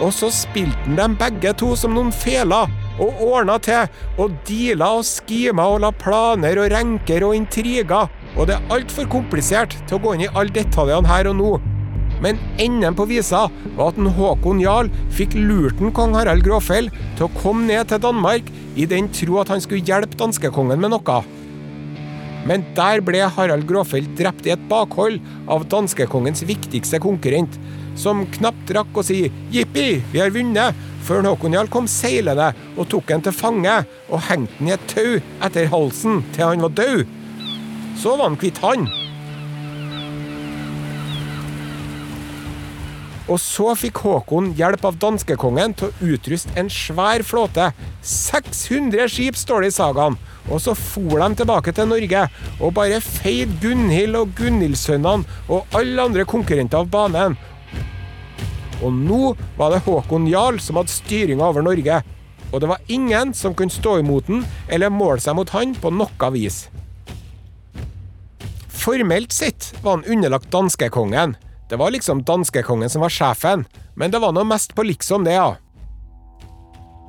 Og 0.00 0.14
så 0.16 0.30
spilte 0.32 0.86
han 0.86 0.96
dem 0.98 1.18
begge 1.20 1.52
to 1.58 1.74
som 1.78 1.92
noen 1.96 2.12
feler, 2.14 2.70
og 3.02 3.20
ordna 3.24 3.58
til, 3.62 3.90
og 4.20 4.34
deala 4.48 4.90
og 4.98 5.06
skima 5.08 5.66
og 5.74 5.82
la 5.84 5.92
planer 5.96 6.60
og 6.60 6.72
renker 6.72 7.24
og 7.26 7.36
intriger, 7.36 8.08
og 8.36 8.48
det 8.48 8.56
er 8.56 8.72
altfor 8.72 9.08
komplisert 9.12 9.76
til 9.86 9.98
å 9.98 10.02
gå 10.02 10.16
inn 10.16 10.26
i 10.26 10.32
alle 10.32 10.54
detaljene 10.56 11.10
her 11.10 11.30
og 11.32 11.38
nå. 11.40 11.52
Men 12.22 12.38
enden 12.62 12.94
på 12.94 13.08
visa 13.10 13.48
var 13.76 13.90
at 13.90 13.98
en 13.98 14.12
Håkon 14.14 14.60
Jarl 14.62 14.90
fikk 15.16 15.34
lurt 15.34 15.80
en 15.82 15.90
kong 15.94 16.14
Harald 16.14 16.44
Gråfell 16.46 16.90
til 17.18 17.26
å 17.26 17.32
komme 17.40 17.66
ned 17.66 17.90
til 17.90 18.02
Danmark 18.04 18.46
i 18.78 18.86
den 18.88 19.10
tro 19.12 19.40
at 19.42 19.50
han 19.50 19.62
skulle 19.64 19.82
hjelpe 19.88 20.18
danskekongen 20.20 20.80
med 20.80 20.94
noe. 20.94 21.18
Men 22.46 22.64
der 22.76 23.02
ble 23.06 23.24
Harald 23.36 23.66
Gråfell 23.66 24.06
drept 24.18 24.46
i 24.46 24.54
et 24.54 24.62
bakhold 24.70 25.18
av 25.50 25.66
danskekongens 25.70 26.44
viktigste 26.46 27.02
konkurrent, 27.02 27.58
som 27.98 28.24
knapt 28.38 28.70
rakk 28.74 28.96
å 28.96 29.04
si 29.04 29.30
'jippi, 29.52 30.02
vi 30.12 30.20
har 30.20 30.30
vunnet', 30.30 30.74
før 31.02 31.26
Håkonjall 31.26 31.68
kom 31.68 31.88
seilende 31.90 32.52
og 32.76 32.88
tok 32.88 33.10
han 33.10 33.22
til 33.22 33.34
fange 33.34 33.84
og 34.08 34.22
hengte 34.28 34.58
han 34.58 34.68
i 34.68 34.74
et 34.76 34.88
tau 34.88 35.20
etter 35.42 35.70
halsen 35.72 36.22
til 36.32 36.46
han 36.46 36.62
var 36.62 36.76
død. 36.78 37.06
Så 37.98 38.16
var 38.16 38.30
han 38.30 38.38
kvitt 38.38 38.62
han. 38.62 38.86
Og 43.30 43.38
så 43.40 43.70
fikk 43.78 44.02
Håkon 44.02 44.50
hjelp 44.58 44.84
av 44.84 44.98
danskekongen 45.00 45.76
til 45.78 45.88
å 45.88 46.10
utruste 46.14 46.52
en 46.58 46.68
svær 46.72 47.22
flåte. 47.24 47.70
600 48.02 49.08
skip, 49.08 49.38
står 49.38 49.62
det 49.62 49.72
i 49.72 49.76
sagaen. 49.76 50.18
Og 50.50 50.58
så 50.60 50.74
for 50.74 51.22
de 51.22 51.28
tilbake 51.38 51.72
til 51.74 51.86
Norge 51.88 52.24
og 52.58 52.74
bare 52.74 52.98
feide 53.04 53.54
Gunhild 53.62 54.18
og 54.18 54.34
Gunhildsønnene 54.38 55.38
og 55.46 55.78
alle 55.78 56.08
andre 56.08 56.26
konkurrenter 56.28 56.82
av 56.82 56.90
banen. 56.92 57.38
Og 58.82 58.92
nå 58.92 59.34
var 59.58 59.72
det 59.72 59.84
Håkon 59.86 60.26
Jarl 60.30 60.58
som 60.62 60.80
hadde 60.80 60.92
styringa 60.92 61.48
over 61.48 61.64
Norge. 61.64 62.02
Og 62.52 62.60
det 62.60 62.68
var 62.68 62.92
ingen 62.92 63.32
som 63.34 63.54
kunne 63.56 63.72
stå 63.72 63.98
imot 64.02 64.28
den 64.28 64.44
eller 64.68 64.92
måle 64.92 65.22
seg 65.22 65.38
mot 65.38 65.52
han 65.54 65.76
på 65.78 65.92
noe 65.94 66.30
vis. 66.34 66.66
Formelt 68.82 69.32
sett 69.32 69.70
var 69.82 69.98
han 69.98 70.08
underlagt 70.10 70.50
danskekongen. 70.52 71.36
Det 71.70 71.78
var 71.80 71.94
liksom 71.94 72.24
danskekongen 72.28 72.90
som 72.90 73.04
var 73.04 73.14
sjefen, 73.14 73.64
men 73.94 74.10
det 74.12 74.20
var 74.20 74.34
nå 74.34 74.42
mest 74.44 74.74
på 74.76 74.84
liksom 74.84 75.24
det, 75.24 75.38
ja. 75.38 75.54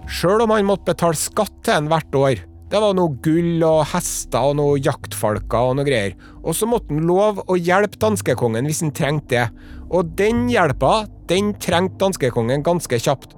Sjøl 0.07 0.43
om 0.43 0.53
han 0.53 0.67
måtte 0.67 0.91
betale 0.91 1.17
skatt 1.17 1.55
til 1.65 1.75
en 1.75 1.89
hvert 1.91 2.15
år. 2.15 2.43
Det 2.73 2.79
var 2.81 2.95
noe 2.97 3.17
gull 3.21 3.61
og 3.67 3.83
hester 3.91 4.49
og 4.49 4.55
noe 4.57 4.79
jaktfalker 4.81 5.69
og 5.69 5.75
noe 5.77 5.87
greier. 5.87 6.15
Og 6.41 6.55
så 6.57 6.65
måtte 6.69 6.93
han 6.93 7.05
love 7.05 7.43
å 7.45 7.57
hjelpe 7.57 7.99
danskekongen 8.01 8.65
hvis 8.69 8.81
han 8.81 8.93
trengte 8.95 9.35
det. 9.35 9.67
Og 9.93 10.13
den 10.17 10.47
hjelpa, 10.49 11.03
den 11.33 11.53
trengte 11.61 11.99
danskekongen 12.05 12.63
ganske 12.65 12.99
kjapt. 13.01 13.33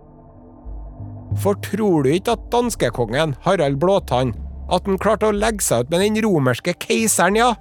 For 1.42 1.58
tror 1.64 2.06
du 2.06 2.14
ikke 2.14 2.36
at 2.36 2.50
danskekongen, 2.54 3.36
Harald 3.44 3.80
Blåtann, 3.82 4.34
at 4.72 4.88
han 4.88 5.00
klarte 5.02 5.30
å 5.30 5.36
legge 5.36 5.64
seg 5.64 5.86
ut 5.86 5.94
med 5.94 6.04
den 6.06 6.20
romerske 6.26 6.76
keiseren, 6.82 7.40
ja? 7.40 7.54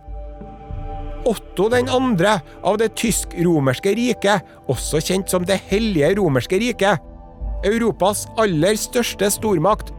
Otto 1.24 1.70
den 1.72 1.88
andre 1.88 2.36
av 2.66 2.78
det 2.80 2.92
tysk-romerske 3.00 3.94
riket, 3.96 4.44
også 4.68 5.00
kjent 5.00 5.32
som 5.32 5.44
Det 5.48 5.56
hellige 5.70 6.14
romerske 6.18 6.60
riket. 6.60 7.00
Europas 7.64 8.26
aller 8.36 8.76
største 8.76 9.30
stormakt. 9.32 9.92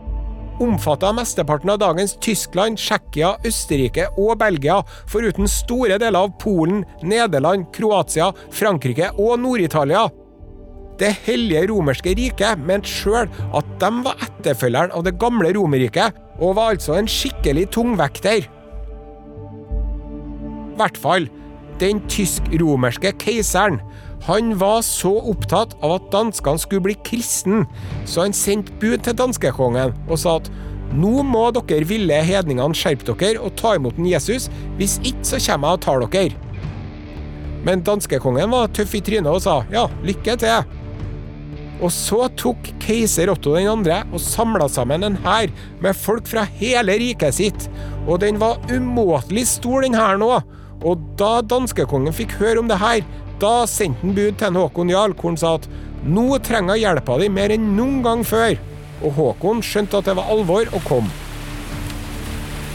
Omfatta 0.62 1.10
mesteparten 1.12 1.74
av 1.74 1.82
dagens 1.82 2.14
Tyskland, 2.22 2.78
Tsjekkia, 2.78 3.34
Østerrike 3.44 4.06
og 4.22 4.38
Belgia, 4.40 4.78
foruten 5.10 5.50
store 5.52 5.98
deler 6.00 6.28
av 6.28 6.38
Polen, 6.40 6.86
Nederland, 7.04 7.66
Kroatia, 7.76 8.30
Frankrike 8.54 9.10
og 9.18 9.42
Nord-Italia. 9.42 10.06
Det 11.00 11.12
hellige 11.26 11.66
romerske 11.74 12.14
riket 12.16 12.62
mente 12.64 12.88
sjøl 12.88 13.28
at 13.56 13.72
de 13.82 13.90
var 14.06 14.22
etterfølgeren 14.24 14.94
av 14.96 15.04
det 15.04 15.18
gamle 15.20 15.52
Romerriket, 15.58 16.16
og 16.40 16.56
var 16.56 16.76
altså 16.76 16.96
en 16.96 17.10
skikkelig 17.10 17.68
tungvekter. 17.76 18.46
I 20.76 20.80
hvert 20.80 21.00
fall 21.00 21.28
den 21.80 22.00
tysk-romerske 22.12 23.12
keiseren. 23.20 23.82
Han 24.26 24.56
var 24.60 24.80
så 24.88 25.12
opptatt 25.32 25.76
av 25.84 25.98
at 25.98 26.08
danskene 26.14 26.60
skulle 26.60 26.88
bli 26.88 26.96
kristen, 27.08 27.66
så 28.08 28.26
han 28.26 28.36
sendte 28.36 28.74
bud 28.80 29.04
til 29.04 29.18
danskekongen 29.20 29.94
og 30.08 30.20
sa 30.20 30.38
at 30.40 30.50
nå 30.96 31.26
må 31.28 31.50
dere 31.56 31.88
ville 31.90 32.22
hedningene 32.24 32.78
skjerpe 32.78 33.12
dere 33.12 33.44
og 33.44 33.56
ta 33.60 33.76
imot 33.76 34.00
en 34.00 34.08
Jesus, 34.08 34.48
hvis 34.80 34.98
ikke 35.04 35.28
så 35.28 35.42
kommer 35.50 35.76
jeg 35.76 35.82
og 35.82 35.86
tar 35.86 36.08
dere. 36.16 36.42
Men 37.66 37.84
danskekongen 37.84 38.52
var 38.54 38.72
tøff 38.78 38.96
i 38.96 39.04
trynet 39.04 39.32
og 39.32 39.42
sa 39.44 39.60
ja, 39.74 39.88
lykke 40.06 40.38
til. 40.40 40.76
Og 41.84 41.92
så 41.92 42.26
tok 42.40 42.70
keiser 42.80 43.30
Otto 43.34 43.56
den 43.58 43.68
andre 43.68 44.02
og 44.12 44.22
samla 44.24 44.68
sammen 44.72 45.04
en 45.04 45.18
hær 45.26 45.52
med 45.84 45.98
folk 45.98 46.28
fra 46.30 46.46
hele 46.60 46.96
riket 47.02 47.36
sitt, 47.36 47.68
og 48.08 48.22
den 48.24 48.40
var 48.40 48.62
umåtelig 48.72 49.48
stor, 49.58 49.84
den 49.84 49.98
hæren 49.98 50.24
òg. 50.24 50.46
Og 50.86 51.02
da 51.20 51.40
danskekongen 51.44 52.16
fikk 52.16 52.38
høre 52.40 52.62
om 52.62 52.70
det 52.72 52.80
her, 52.80 53.04
da 53.42 53.66
sendte 53.68 54.00
han 54.04 54.16
bud 54.16 54.40
til 54.40 54.60
Håkon 54.62 54.92
Jarl, 54.94 55.16
hvor 55.18 55.34
han 55.34 55.40
sa 55.42 55.56
at 55.60 55.68
nå 56.06 56.38
trenger 56.46 56.78
jeg 56.78 56.86
hjelpa 56.86 57.18
di 57.20 57.30
mer 57.34 57.52
enn 57.56 57.74
noen 57.76 58.02
gang 58.06 58.22
før. 58.28 58.56
Og 59.04 59.16
Håkon 59.18 59.64
skjønte 59.66 60.00
at 60.00 60.08
det 60.08 60.16
var 60.20 60.30
alvor, 60.32 60.70
og 60.72 60.86
kom. 60.88 61.10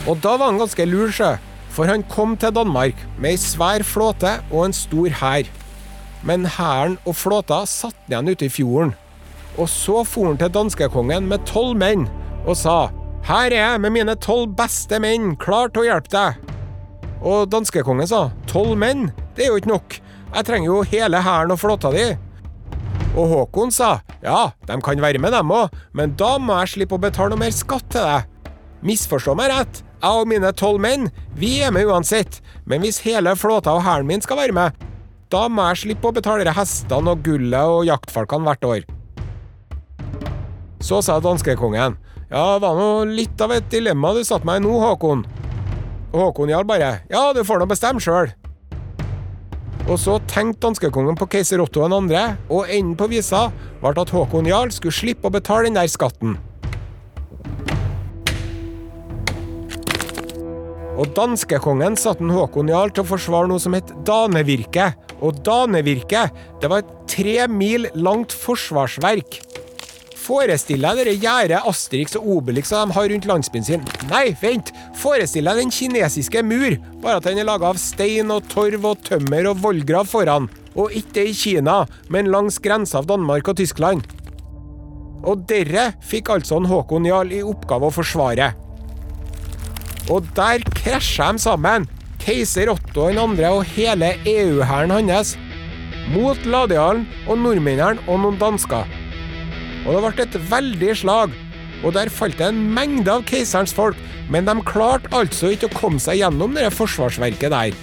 Og 0.09 0.19
da 0.25 0.35
var 0.37 0.50
han 0.50 0.61
ganske 0.61 0.87
lur, 0.88 1.12
sjø. 1.14 1.37
For 1.71 1.87
han 1.87 2.02
kom 2.11 2.35
til 2.40 2.52
Danmark 2.52 2.99
med 3.21 3.37
ei 3.37 3.40
svær 3.40 3.85
flåte 3.87 4.40
og 4.50 4.66
en 4.66 4.75
stor 4.75 5.14
hær. 5.21 5.47
Men 6.27 6.45
hæren 6.45 6.99
og 7.09 7.17
flåta 7.17 7.62
satt 7.69 7.97
igjen 8.11 8.29
ute 8.29 8.47
i 8.47 8.53
fjorden. 8.53 8.95
Og 9.59 9.69
så 9.69 10.03
for 10.07 10.31
han 10.31 10.39
til 10.41 10.53
danskekongen 10.55 11.29
med 11.31 11.45
tolv 11.49 11.77
menn 11.81 12.07
og 12.47 12.57
sa 12.57 12.91
Her 13.27 13.53
er 13.53 13.57
jeg 13.59 13.81
med 13.85 13.93
mine 13.93 14.15
tolv 14.17 14.55
beste 14.57 14.97
menn, 15.03 15.35
klar 15.37 15.69
til 15.69 15.83
å 15.83 15.89
hjelpe 15.91 16.12
deg. 16.15 16.39
Og 17.21 17.50
danskekongen 17.53 18.09
sa 18.09 18.31
tolv 18.49 18.79
menn, 18.81 19.11
det 19.37 19.45
er 19.45 19.53
jo 19.53 19.61
ikke 19.61 19.75
nok. 19.75 19.97
Jeg 20.31 20.47
trenger 20.49 20.71
jo 20.71 20.83
hele 20.89 21.21
hæren 21.21 21.53
og 21.53 21.61
flåta 21.61 21.91
di. 21.93 22.07
Og 23.19 23.27
Håkon 23.29 23.73
sa 23.75 23.99
ja, 24.23 24.53
de 24.69 24.77
kan 24.85 25.03
være 25.03 25.21
med 25.21 25.35
dem 25.35 25.53
òg, 25.53 25.75
men 25.97 26.15
da 26.17 26.37
må 26.41 26.57
jeg 26.61 26.75
slippe 26.75 26.97
å 26.97 27.03
betale 27.03 27.35
noe 27.35 27.43
mer 27.43 27.55
skatt 27.55 27.89
til 27.93 28.05
deg. 28.07 28.53
Misforstå 28.87 29.35
meg 29.37 29.50
rett, 29.53 29.83
jeg 30.00 30.21
og 30.23 30.29
mine 30.31 30.53
tolv 30.57 30.81
menn, 30.81 31.11
vi 31.37 31.59
er 31.65 31.75
med 31.75 31.89
uansett, 31.91 32.41
men 32.65 32.85
hvis 32.85 33.03
hele 33.05 33.35
flåta 33.37 33.75
og 33.77 33.85
hæren 33.85 34.09
min 34.09 34.25
skal 34.25 34.41
være 34.41 34.57
med, 34.57 34.87
da 35.31 35.45
må 35.47 35.69
jeg 35.71 35.85
slippe 35.85 36.11
å 36.11 36.15
betale 36.15 36.55
hestene 36.57 37.13
og 37.15 37.23
gullet 37.23 37.75
og 37.75 37.85
jaktfolkene 37.87 38.49
hvert 38.49 38.67
år. 38.67 38.89
Så 40.83 40.99
sa 41.07 41.21
danskekongen, 41.23 41.95
ja, 42.31 42.45
det 42.57 42.63
var 42.65 42.79
nå 42.79 42.89
litt 43.15 43.41
av 43.43 43.55
et 43.55 43.69
dilemma 43.71 44.15
du 44.17 44.25
satte 44.27 44.49
meg 44.49 44.59
i 44.59 44.65
nå, 44.65 44.75
Håkon. 44.83 45.23
Og 46.11 46.21
Håkon 46.25 46.51
Jarl 46.51 46.67
bare, 46.67 46.93
ja, 47.11 47.25
du 47.37 47.45
får 47.47 47.63
nå 47.63 47.69
bestemme 47.71 48.03
sjøl. 48.03 48.33
Og 49.87 49.99
så 49.99 50.19
tenkte 50.31 50.67
danskekongen 50.67 51.19
på 51.19 51.29
keiser 51.31 51.63
Otto 51.63 51.87
2., 51.87 52.01
og 52.51 52.71
enden 52.71 52.97
på 52.99 53.11
visa 53.11 53.49
ble 53.81 53.95
at 54.03 54.15
Håkon 54.15 54.51
Jarl 54.51 54.73
skulle 54.75 54.95
slippe 54.95 55.31
å 55.31 55.35
betale 55.35 55.69
den 55.69 55.79
der 55.79 55.91
skatten. 55.91 56.39
Og 61.01 61.15
danskekongen 61.17 61.95
satte 61.97 62.27
Håkon 62.27 62.71
Jarl 62.71 62.91
til 62.93 63.07
å 63.07 63.11
forsvare 63.15 63.49
noe 63.49 63.63
som 63.63 63.77
het 63.79 63.95
danevirke. 64.05 64.91
Og 65.21 65.43
danevirke, 65.45 66.29
det 66.61 66.71
var 66.73 66.83
et 66.85 66.93
tre 67.11 67.47
mil 67.50 67.89
langt 67.95 68.33
forsvarsverk. 68.33 69.41
Forestill 70.21 70.85
deg 70.85 71.00
det 71.09 71.17
gjerdet 71.23 71.65
Asterix 71.67 72.15
og 72.19 72.29
Obelix 72.37 72.71
de 72.71 72.95
har 72.95 73.09
rundt 73.11 73.27
landsbyen 73.27 73.67
sin. 73.67 73.87
Nei, 74.11 74.31
vent! 74.43 74.71
Forestill 75.00 75.49
deg 75.49 75.59
den 75.59 75.73
kinesiske 75.75 76.45
mur, 76.47 76.77
bare 77.03 77.19
at 77.19 77.27
den 77.27 77.41
er 77.41 77.49
laga 77.49 77.73
av 77.73 77.81
stein 77.81 78.31
og 78.31 78.47
torv 78.53 78.85
og 78.93 79.03
tømmer 79.09 79.49
og 79.50 79.62
vollgrav 79.64 80.07
foran. 80.11 80.47
Og 80.79 80.94
ikke 80.94 81.25
i 81.27 81.35
Kina, 81.35 81.83
men 82.12 82.31
langs 82.31 82.61
grensa 82.62 83.01
av 83.01 83.09
Danmark 83.11 83.49
og 83.51 83.59
Tyskland. 83.59 84.05
Og 85.27 85.42
dere 85.51 85.90
fikk 86.07 86.31
altså 86.33 86.61
Håkon 86.62 87.09
Jarl 87.09 87.33
i 87.35 87.42
oppgave 87.44 87.88
å 87.88 87.94
forsvare. 87.94 88.53
Og 90.11 90.31
der 90.37 90.62
krasja 90.79 91.33
de 91.33 91.42
sammen, 91.42 91.88
keiser 92.20 92.70
Otto 92.72 93.09
den 93.09 93.20
andre 93.20 93.50
og 93.54 93.66
hele 93.72 94.14
EU-hæren 94.28 94.92
hans, 94.94 95.37
mot 96.11 96.38
Ladealen 96.48 97.06
og 97.26 97.38
nordmennene 97.40 98.02
og 98.06 98.22
noen 98.22 98.38
dansker. 98.40 98.88
Og 99.87 99.94
det 99.94 100.00
ble 100.04 100.26
et 100.26 100.40
veldig 100.50 100.96
slag, 101.02 101.37
og 101.80 101.94
der 101.96 102.12
falt 102.12 102.38
det 102.40 102.50
en 102.50 102.64
mengde 102.76 103.12
av 103.12 103.24
keiserens 103.28 103.74
folk, 103.76 103.98
men 104.30 104.46
de 104.46 104.56
klarte 104.66 105.11
altså 105.16 105.54
ikke 105.54 105.70
å 105.70 105.78
komme 105.78 106.02
seg 106.02 106.20
gjennom 106.20 106.56
det 106.56 106.68
forsvarsverket 106.76 107.54
der. 107.54 107.78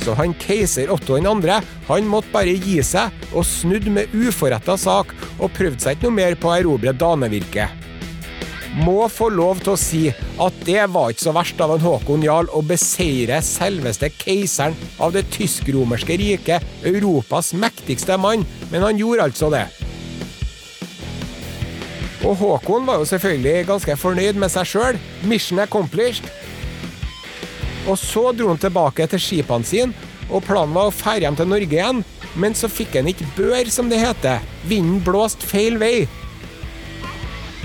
Så 0.00 0.14
han 0.16 0.32
keiser 0.40 0.90
Otto 0.92 1.18
den 1.18 1.28
andre, 1.28 1.60
han 1.88 2.08
måtte 2.08 2.32
bare 2.34 2.56
gi 2.56 2.80
seg, 2.84 3.12
og 3.30 3.46
snudde 3.46 3.92
med 3.94 4.16
uforretta 4.16 4.78
sak, 4.80 5.12
og 5.38 5.52
prøvde 5.56 5.84
seg 5.84 5.98
ikke 5.98 6.08
noe 6.08 6.18
mer 6.18 6.40
på 6.40 6.50
å 6.50 6.56
erobre 6.56 6.96
danevirket 6.96 7.79
må 8.78 9.08
få 9.10 9.28
lov 9.34 9.60
til 9.64 9.74
å 9.74 9.80
si 9.80 10.02
at 10.10 10.58
det 10.66 10.82
var 10.94 11.10
ikke 11.10 11.26
så 11.26 11.34
verst 11.34 11.60
av 11.62 11.74
en 11.74 11.82
Håkon 11.82 12.24
Jarl 12.24 12.50
å 12.54 12.62
beseire 12.66 13.40
selveste 13.44 14.12
keiseren 14.20 14.76
av 15.02 15.14
det 15.16 15.26
tysk-romerske 15.34 16.18
riket, 16.20 16.66
Europas 16.86 17.52
mektigste 17.58 18.18
mann, 18.20 18.46
men 18.70 18.86
han 18.86 19.00
gjorde 19.00 19.30
altså 19.30 19.50
det. 19.52 19.66
Og 22.20 22.36
Håkon 22.36 22.86
var 22.86 23.00
jo 23.00 23.08
selvfølgelig 23.08 23.66
ganske 23.70 23.96
fornøyd 23.96 24.38
med 24.38 24.52
seg 24.52 24.68
sjøl. 24.68 25.00
Mission 25.24 25.62
accomplished. 25.62 26.28
Og 27.88 27.96
så 27.98 28.28
dro 28.36 28.50
han 28.52 28.60
tilbake 28.60 29.06
til 29.08 29.22
skipene 29.22 29.66
sine, 29.66 30.08
og 30.28 30.44
planen 30.46 30.76
var 30.76 30.90
å 30.90 30.94
ferde 30.94 31.24
hjem 31.24 31.38
til 31.38 31.48
Norge 31.50 31.74
igjen, 31.74 32.02
men 32.38 32.54
så 32.54 32.68
fikk 32.70 33.00
han 33.00 33.08
ikke 33.10 33.26
bør, 33.38 33.70
som 33.72 33.88
det 33.90 33.98
heter. 34.02 34.44
Vinden 34.68 35.00
blåste 35.02 35.48
feil 35.48 35.80
vei. 35.80 36.04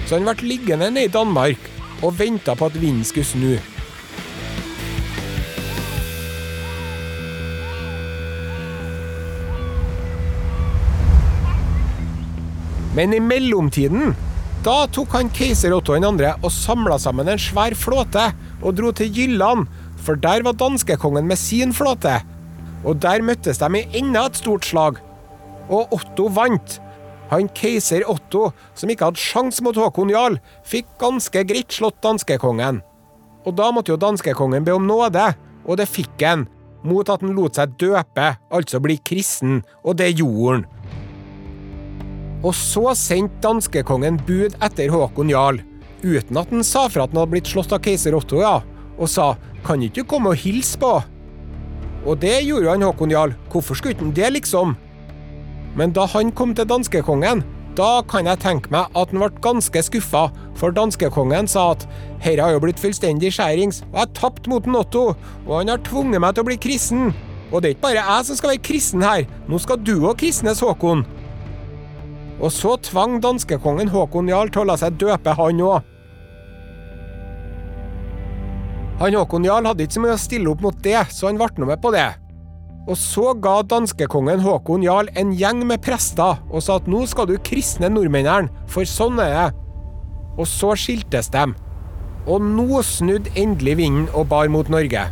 Så 0.06 0.20
han 0.20 0.28
ble 0.28 0.50
liggende 0.50 0.91
nede 0.94 1.10
i 1.10 1.13
Danmark 1.13 1.72
og 2.04 2.20
venta 2.20 2.54
på 2.54 2.70
at 2.70 2.78
vinden 2.82 3.04
skulle 3.08 3.26
snu. 3.26 3.56
Men 12.96 13.12
i 13.13 13.20
mellomtiden 13.20 14.13
da 14.65 14.88
tok 14.89 15.12
han 15.13 15.28
keiser 15.30 15.76
Otto 15.76 15.94
2. 16.02 16.30
og 16.41 16.50
samla 16.50 16.96
sammen 16.98 17.28
en 17.30 17.41
svær 17.41 17.76
flåte 17.78 18.24
og 18.63 18.74
dro 18.74 18.89
til 18.98 19.12
Jylland, 19.13 19.68
for 20.02 20.18
der 20.18 20.41
var 20.41 20.58
danskekongen 20.58 21.28
med 21.30 21.38
sin 21.38 21.74
flåte. 21.74 22.15
Og 22.82 22.98
der 23.02 23.22
møttes 23.22 23.62
de 23.62 23.70
i 23.78 24.00
enda 24.00 24.26
et 24.26 24.39
stort 24.41 24.65
slag. 24.65 24.98
Og 25.70 25.94
Otto 25.94 26.32
vant, 26.34 26.80
han 27.32 27.50
keiser 27.58 28.06
Otto, 28.10 28.52
som 28.78 28.92
ikke 28.92 29.10
hadde 29.10 29.22
sjans 29.22 29.62
mot 29.66 29.78
Håkon 29.78 30.12
Jarl, 30.14 30.38
fikk 30.68 30.90
ganske 31.02 31.46
greit 31.48 31.74
slått 31.74 31.98
danskekongen. 32.06 32.82
Og 33.46 33.56
da 33.58 33.72
måtte 33.74 33.94
jo 33.94 34.02
danskekongen 34.02 34.66
be 34.66 34.76
om 34.76 34.86
nåde, 34.90 35.32
og 35.66 35.80
det 35.80 35.90
fikk 35.90 36.22
han, 36.26 36.46
mot 36.86 37.10
at 37.10 37.24
han 37.26 37.34
lot 37.38 37.58
seg 37.58 37.74
døpe, 37.82 38.30
altså 38.54 38.82
bli 38.82 39.00
kristen, 39.06 39.64
og 39.84 39.98
det 40.02 40.14
gjorde 40.20 40.60
han. 40.60 40.68
Og 42.46 42.54
så 42.54 42.92
sendte 42.98 43.42
danskekongen 43.42 44.20
bud 44.28 44.58
etter 44.66 44.94
Håkon 44.94 45.34
Jarl, 45.34 45.64
uten 46.06 46.38
at 46.38 46.54
han 46.54 46.66
sa 46.66 46.86
fra 46.92 47.08
at 47.08 47.14
han 47.14 47.24
hadde 47.24 47.34
blitt 47.34 47.50
slått 47.50 47.74
av 47.74 47.82
keiser 47.86 48.18
Otto, 48.18 48.44
ja, 48.44 48.60
og 48.96 49.10
sa 49.10 49.34
kan 49.66 49.82
ikke 49.82 50.04
du 50.04 50.10
komme 50.10 50.34
og 50.36 50.42
hilse 50.44 50.78
på? 50.78 50.94
Og 52.06 52.20
det 52.22 52.44
gjorde 52.46 52.70
han 52.70 52.86
Håkon 52.86 53.14
Jarl, 53.14 53.34
hvorfor 53.50 53.80
skulle 53.80 53.98
han 53.98 54.14
det, 54.14 54.30
liksom? 54.38 54.76
Men 55.76 55.92
da 55.96 56.06
han 56.08 56.32
kom 56.32 56.56
til 56.56 56.68
danskekongen, 56.70 57.44
da 57.76 58.00
kan 58.08 58.28
jeg 58.30 58.40
tenke 58.40 58.72
meg 58.72 58.94
at 58.96 59.12
han 59.12 59.20
ble 59.20 59.44
ganske 59.44 59.82
skuffa, 59.84 60.30
for 60.56 60.72
danskekongen 60.76 61.50
sa 61.52 61.74
at 61.74 61.84
herre 62.24 62.46
har 62.46 62.56
jo 62.56 62.62
blitt 62.64 62.80
fullstendig 62.80 63.34
skjærings, 63.36 63.82
og 63.92 64.00
jeg 64.00 64.14
tapte 64.16 64.52
mot 64.52 64.70
Otto, 64.80 65.10
og 65.44 65.54
han 65.58 65.74
har 65.74 65.84
tvunget 65.84 66.24
meg 66.24 66.36
til 66.36 66.46
å 66.46 66.50
bli 66.50 66.60
kristen. 66.64 67.12
Og 67.52 67.62
det 67.62 67.68
er 67.68 67.76
ikke 67.76 67.88
bare 67.90 68.06
jeg 68.08 68.28
som 68.30 68.40
skal 68.40 68.54
være 68.54 68.64
kristen 68.70 69.04
her, 69.04 69.28
nå 69.52 69.60
skal 69.60 69.84
du 69.84 69.98
òg 69.98 70.16
kristnes, 70.24 70.64
Håkon. 70.64 71.04
Og 72.40 72.52
så 72.52 72.78
tvang 72.88 73.20
danskekongen 73.24 73.92
Håkon 73.92 74.32
Jarl 74.32 74.52
til 74.52 74.64
å 74.64 74.70
la 74.72 74.80
seg 74.80 74.96
døpe, 75.00 75.36
han 75.36 75.62
òg. 75.64 75.92
Han 79.04 79.20
Håkon 79.20 79.48
Jarl 79.48 79.68
hadde 79.68 79.84
ikke 79.84 79.98
så 79.98 80.04
mye 80.06 80.16
å 80.16 80.20
stille 80.24 80.52
opp 80.52 80.64
mot 80.64 80.84
det, 80.84 81.02
så 81.12 81.28
han 81.28 81.40
ble 81.40 81.52
nå 81.60 81.68
med 81.68 81.84
på 81.84 81.92
det. 81.96 82.14
Og 82.86 82.98
så 83.02 83.32
ga 83.41 83.60
danskekongen 83.65 84.43
Håkon 84.45 84.84
Jarl 84.86 85.10
en 85.17 85.32
gjeng 85.34 85.63
med 85.65 85.82
prester 85.82 86.38
og 86.52 86.62
sa 86.62 86.78
at 86.78 86.89
nå 86.89 87.02
skal 87.10 87.26
du 87.30 87.36
kristne 87.41 87.89
nordmennene, 87.89 88.52
for 88.69 88.86
sånn 88.86 89.17
er 89.24 89.34
det. 89.34 89.48
Og 90.38 90.45
så 90.50 90.76
skiltes 90.78 91.32
de. 91.34 91.48
Og 92.30 92.43
nå 92.43 92.82
snudde 92.86 93.34
endelig 93.39 93.78
vinden 93.82 94.10
og 94.13 94.30
bar 94.30 94.52
mot 94.54 94.69
Norge. 94.69 95.08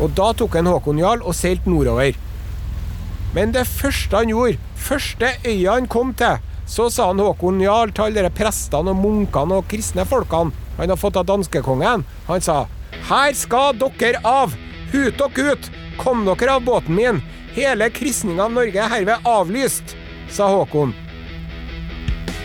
Og 0.00 0.14
da 0.18 0.30
tok 0.34 0.56
en 0.58 0.70
Håkon 0.70 0.98
Jarl 0.98 1.22
og 1.22 1.36
seilte 1.36 1.70
nordover. 1.70 2.16
Men 3.36 3.54
det 3.54 3.66
første 3.70 4.16
han 4.16 4.32
gjorde, 4.32 4.58
første 4.74 5.34
øya 5.46 5.76
han 5.76 5.86
kom 5.90 6.14
til, 6.18 6.40
så 6.66 6.88
sa 6.90 7.10
han 7.10 7.22
Håkon 7.22 7.60
Jarl 7.62 7.94
til 7.94 8.08
alle 8.08 8.26
de 8.26 8.32
prestene 8.34 8.90
og 8.90 8.98
munkene 8.98 9.60
og 9.60 9.70
kristne 9.70 10.06
folkene 10.08 10.54
han 10.80 10.90
har 10.90 10.98
fått 10.98 11.18
av 11.20 11.28
danskekongen. 11.28 12.06
Han 12.26 12.42
sa 12.42 12.64
her 13.10 13.34
skal 13.38 13.76
dere 13.78 14.22
av! 14.26 14.56
Hut 14.90 15.20
dere 15.20 15.54
ut! 15.54 15.70
Kom 15.98 16.24
dere 16.28 16.56
av 16.58 16.64
båten 16.64 16.94
min! 16.94 17.22
Hele 17.54 17.88
kristninga 17.90 18.44
av 18.46 18.52
Norge 18.54 18.78
er 18.78 18.92
herved 18.92 19.26
avlyst, 19.26 19.96
sa 20.30 20.46
Håkon. 20.52 20.92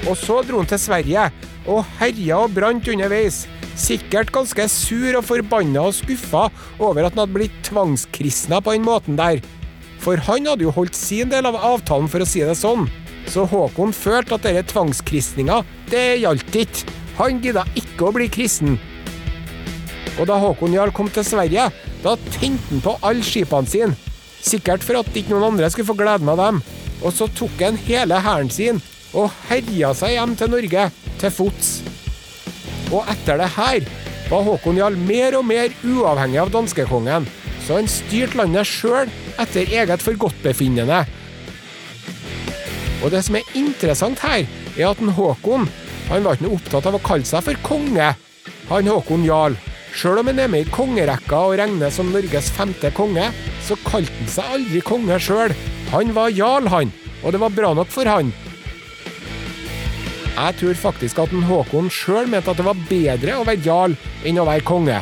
Og 0.09 0.15
så 0.17 0.39
dro 0.45 0.61
han 0.61 0.69
til 0.69 0.81
Sverige, 0.81 1.27
og 1.69 1.85
herja 1.99 2.39
og 2.45 2.55
brant 2.57 2.89
underveis. 2.89 3.43
Sikkert 3.75 4.31
ganske 4.33 4.65
sur 4.71 5.17
og 5.19 5.25
forbanna 5.27 5.83
og 5.89 5.95
skuffa 5.97 6.47
over 6.79 7.03
at 7.03 7.13
han 7.13 7.25
hadde 7.25 7.35
blitt 7.35 7.55
tvangskristna 7.67 8.61
på 8.63 8.75
den 8.77 8.85
måten 8.87 9.19
der. 9.19 9.41
For 10.01 10.21
han 10.27 10.47
hadde 10.49 10.65
jo 10.65 10.73
holdt 10.73 10.97
sin 10.97 11.31
del 11.31 11.47
av 11.49 11.57
avtalen, 11.57 12.09
for 12.09 12.23
å 12.23 12.29
si 12.29 12.43
det 12.45 12.57
sånn. 12.59 12.87
Så 13.29 13.45
Håkon 13.49 13.93
følte 13.95 14.37
at 14.37 14.45
denne 14.45 14.65
tvangskristninga, 14.69 15.63
det 15.91 16.21
gjaldt 16.21 16.59
ikke. 16.61 16.93
Han 17.19 17.39
gidda 17.43 17.63
ikke 17.79 18.09
å 18.09 18.13
bli 18.15 18.27
kristen. 18.31 18.75
Og 20.19 20.27
da 20.29 20.37
Håkon 20.39 20.75
Jarl 20.75 20.93
kom 20.95 21.09
til 21.11 21.25
Sverige, 21.27 21.69
da 22.05 22.15
tente 22.37 22.69
han 22.69 22.83
på 22.85 22.95
alle 23.01 23.25
skipene 23.25 23.69
sine. 23.69 23.95
Sikkert 24.45 24.85
for 24.85 24.99
at 25.01 25.15
ikke 25.17 25.33
noen 25.33 25.49
andre 25.51 25.71
skulle 25.73 25.89
få 25.89 25.97
gleden 25.97 26.29
av 26.29 26.37
dem. 26.37 26.61
Og 27.01 27.13
så 27.13 27.27
tok 27.33 27.57
han 27.65 27.79
hele 27.87 28.19
hæren 28.21 28.51
sin 28.53 28.81
og 29.15 29.31
herja 29.49 29.93
seg 29.95 30.15
hjem 30.15 30.33
til 30.37 30.51
Norge, 30.51 30.89
til 31.21 31.31
fots. 31.33 31.69
Og 32.91 33.07
etter 33.09 33.39
det 33.39 33.49
her 33.55 33.85
var 34.29 34.45
Håkon 34.45 34.79
Jarl 34.79 34.97
mer 34.99 35.37
og 35.39 35.45
mer 35.47 35.71
uavhengig 35.85 36.41
av 36.41 36.51
danskekongen, 36.53 37.27
så 37.65 37.79
han 37.79 37.89
styrte 37.89 38.37
landet 38.41 38.67
sjøl 38.69 39.09
etter 39.41 39.71
eget 39.71 40.03
forgodtbefinnende. 40.03 41.05
Og 43.03 43.13
det 43.13 43.23
som 43.25 43.37
er 43.39 43.55
interessant 43.57 44.21
her, 44.25 44.45
er 44.75 44.91
at 44.91 45.01
en 45.01 45.13
Håkon 45.15 45.69
han 46.09 46.25
var 46.25 46.35
ikke 46.35 46.45
noe 46.45 46.59
opptatt 46.59 46.85
av 46.85 46.97
å 46.99 47.01
kalle 47.01 47.25
seg 47.25 47.47
for 47.47 47.61
konge, 47.65 48.11
han 48.69 48.91
Håkon 48.91 49.25
Jarl. 49.25 49.55
Sjøl 49.95 50.19
om 50.19 50.27
han 50.27 50.41
er 50.43 50.49
med 50.51 50.65
i 50.65 50.71
kongerekka 50.75 51.37
og 51.47 51.53
regnes 51.61 51.95
som 51.95 52.09
Norges 52.11 52.49
femte 52.51 52.89
konge, 52.97 53.29
så 53.63 53.77
kalte 53.87 54.11
han 54.17 54.31
seg 54.33 54.55
aldri 54.57 54.81
konge 54.83 55.19
sjøl. 55.23 55.55
Han 55.93 56.11
var 56.17 56.33
jarl, 56.35 56.67
han, 56.67 56.91
og 57.23 57.31
det 57.31 57.39
var 57.39 57.55
bra 57.55 57.71
nok 57.77 57.93
for 57.93 58.09
han. 58.11 58.33
Jeg 60.35 60.57
tror 60.59 60.75
faktisk 60.75 61.21
at 61.23 61.31
en 61.31 61.47
Håkon 61.47 61.87
sjøl 61.87 62.27
mente 62.27 62.51
at 62.51 62.59
det 62.59 62.67
var 62.67 62.81
bedre 62.89 63.37
å 63.39 63.45
være 63.47 63.63
jarl 63.63 63.95
enn 64.27 64.41
å 64.41 64.47
være 64.49 64.67
konge. 64.67 64.99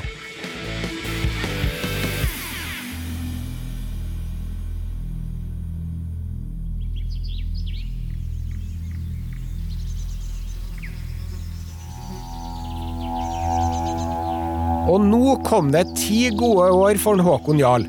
Og 14.94 15.02
nå 15.02 15.38
kom 15.48 15.72
det 15.74 15.88
ti 15.98 16.28
gode 16.38 16.70
år 16.78 17.00
for 17.02 17.18
en 17.18 17.26
Håkon 17.26 17.62
Jarl. 17.62 17.86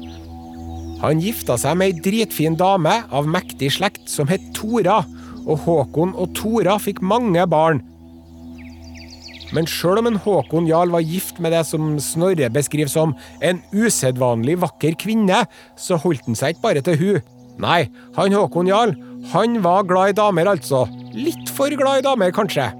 Han 1.03 1.21
gifta 1.21 1.59
seg 1.61 1.77
med 1.77 1.91
ei 1.91 2.03
dritfin 2.05 2.55
dame 2.57 3.03
av 3.13 3.27
mektig 3.29 3.75
slekt 3.77 4.07
som 4.09 4.31
het 4.31 4.45
Tora, 4.57 5.03
og 5.45 5.67
Håkon 5.67 6.15
og 6.17 6.33
Tora 6.39 6.79
fikk 6.81 7.03
mange 7.05 7.45
barn. 7.51 7.83
Men 9.55 9.69
sjøl 9.69 10.01
om 10.01 10.09
en 10.09 10.17
Håkon 10.25 10.69
Jarl 10.71 10.95
var 10.95 11.05
gift 11.05 11.43
med 11.45 11.53
det 11.53 11.61
som 11.69 11.93
Snorre 12.01 12.49
beskriver 12.51 12.89
som 12.91 13.13
en 13.45 13.61
usedvanlig 13.75 14.57
vakker 14.65 14.97
kvinne, 14.99 15.43
så 15.77 15.99
holdt 16.01 16.25
han 16.31 16.39
seg 16.39 16.55
ikke 16.55 16.65
bare 16.65 16.85
til 16.87 16.97
hun. 17.03 17.21
Nei, 17.61 17.83
han 18.17 18.35
Håkon 18.35 18.71
Jarl, 18.71 18.95
han 19.35 19.61
var 19.63 19.85
glad 19.91 20.15
i 20.15 20.17
damer, 20.23 20.55
altså. 20.57 20.87
Litt 21.13 21.53
for 21.53 21.77
glad 21.77 22.01
i 22.01 22.07
damer, 22.09 22.33
kanskje. 22.35 22.71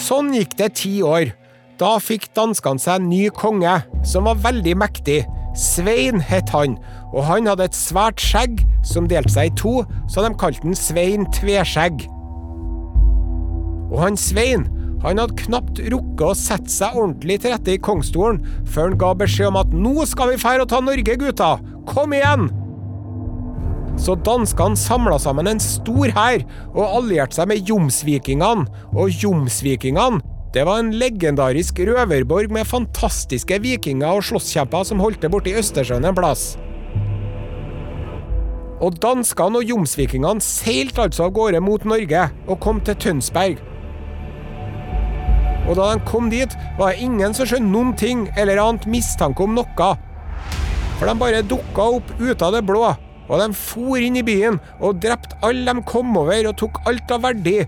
Sånn 0.00 0.32
gikk 0.34 0.56
det 0.58 0.72
ti 0.80 0.96
år. 1.04 1.34
Da 1.80 1.94
fikk 1.96 2.26
danskene 2.36 2.76
seg 2.76 2.98
en 3.00 3.06
ny 3.08 3.22
konge, 3.32 3.78
som 4.04 4.26
var 4.28 4.40
veldig 4.44 4.74
mektig. 4.82 5.22
Svein 5.56 6.20
het 6.22 6.52
han, 6.52 6.74
og 7.14 7.24
han 7.24 7.48
hadde 7.48 7.70
et 7.70 7.76
svært 7.76 8.20
skjegg 8.20 8.60
som 8.86 9.08
delte 9.08 9.32
seg 9.32 9.48
i 9.48 9.54
to, 9.56 9.72
så 10.12 10.22
de 10.26 10.30
kalte 10.40 10.60
han 10.66 10.76
Svein 10.76 11.24
Tveskjegg. 11.32 12.04
Og 13.90 13.96
han 14.04 14.20
Svein 14.20 14.68
han 15.00 15.16
hadde 15.16 15.38
knapt 15.40 15.80
rukket 15.80 16.26
å 16.26 16.36
sette 16.36 16.68
seg 16.68 16.96
ordentlig 17.00 17.38
til 17.40 17.54
rette 17.54 17.72
i 17.72 17.80
kongsstolen 17.80 18.42
før 18.68 18.90
han 18.90 18.98
ga 19.00 19.14
beskjed 19.22 19.48
om 19.48 19.58
at 19.62 19.72
nå 19.72 20.04
skal 20.08 20.34
vi 20.34 20.42
fære 20.42 20.66
og 20.66 20.72
ta 20.74 20.82
Norge, 20.84 21.16
gutta! 21.16 21.54
Kom 21.88 22.12
igjen! 22.12 22.50
Så 24.00 24.18
danskene 24.20 24.76
samla 24.76 25.16
sammen 25.20 25.48
en 25.48 25.62
stor 25.64 26.12
hær 26.16 26.44
og 26.74 26.84
allierte 26.84 27.40
seg 27.40 27.48
med 27.48 27.64
jomsvikingene, 27.68 28.68
og 28.92 29.16
jomsvikingene 29.24 30.20
det 30.50 30.64
var 30.66 30.80
en 30.80 30.90
legendarisk 30.98 31.78
røverborg 31.86 32.50
med 32.50 32.66
fantastiske 32.66 33.60
vikinger 33.62 34.18
og 34.18 34.24
slåsskjemper 34.26 34.82
som 34.88 35.02
holdt 35.02 35.22
det 35.22 35.30
borti 35.30 35.52
Østersjøen 35.54 36.08
en 36.08 36.16
plass. 36.16 36.56
Og 38.82 38.96
danskene 38.98 39.60
og 39.60 39.70
jomsvikingene 39.70 40.42
seilte 40.42 41.04
altså 41.04 41.28
av 41.28 41.34
gårde 41.36 41.60
mot 41.62 41.84
Norge 41.86 42.24
og 42.48 42.58
kom 42.64 42.80
til 42.82 42.98
Tønsberg. 42.98 43.60
Og 45.68 45.76
da 45.78 45.92
de 45.92 46.02
kom 46.08 46.32
dit, 46.32 46.50
var 46.80 46.90
det 46.90 47.04
ingen 47.04 47.36
som 47.36 47.46
skjønte 47.46 47.70
noen 47.70 47.94
ting 48.00 48.26
eller 48.40 48.58
annet 48.58 48.88
mistanke 48.90 49.44
om 49.46 49.54
noe. 49.54 49.90
For 50.98 51.06
de 51.06 51.14
bare 51.20 51.46
dukka 51.46 51.86
opp 52.00 52.10
ut 52.18 52.42
av 52.42 52.56
det 52.56 52.64
blå, 52.66 52.88
og 53.30 53.38
de 53.38 53.52
for 53.54 54.02
inn 54.02 54.18
i 54.18 54.26
byen 54.26 54.58
og 54.80 54.98
drepte 55.04 55.38
alle 55.46 55.78
de 55.78 55.86
kom 55.86 56.10
over 56.18 56.50
og 56.50 56.58
tok 56.58 56.82
alt 56.90 57.14
av 57.14 57.22
verdi. 57.28 57.60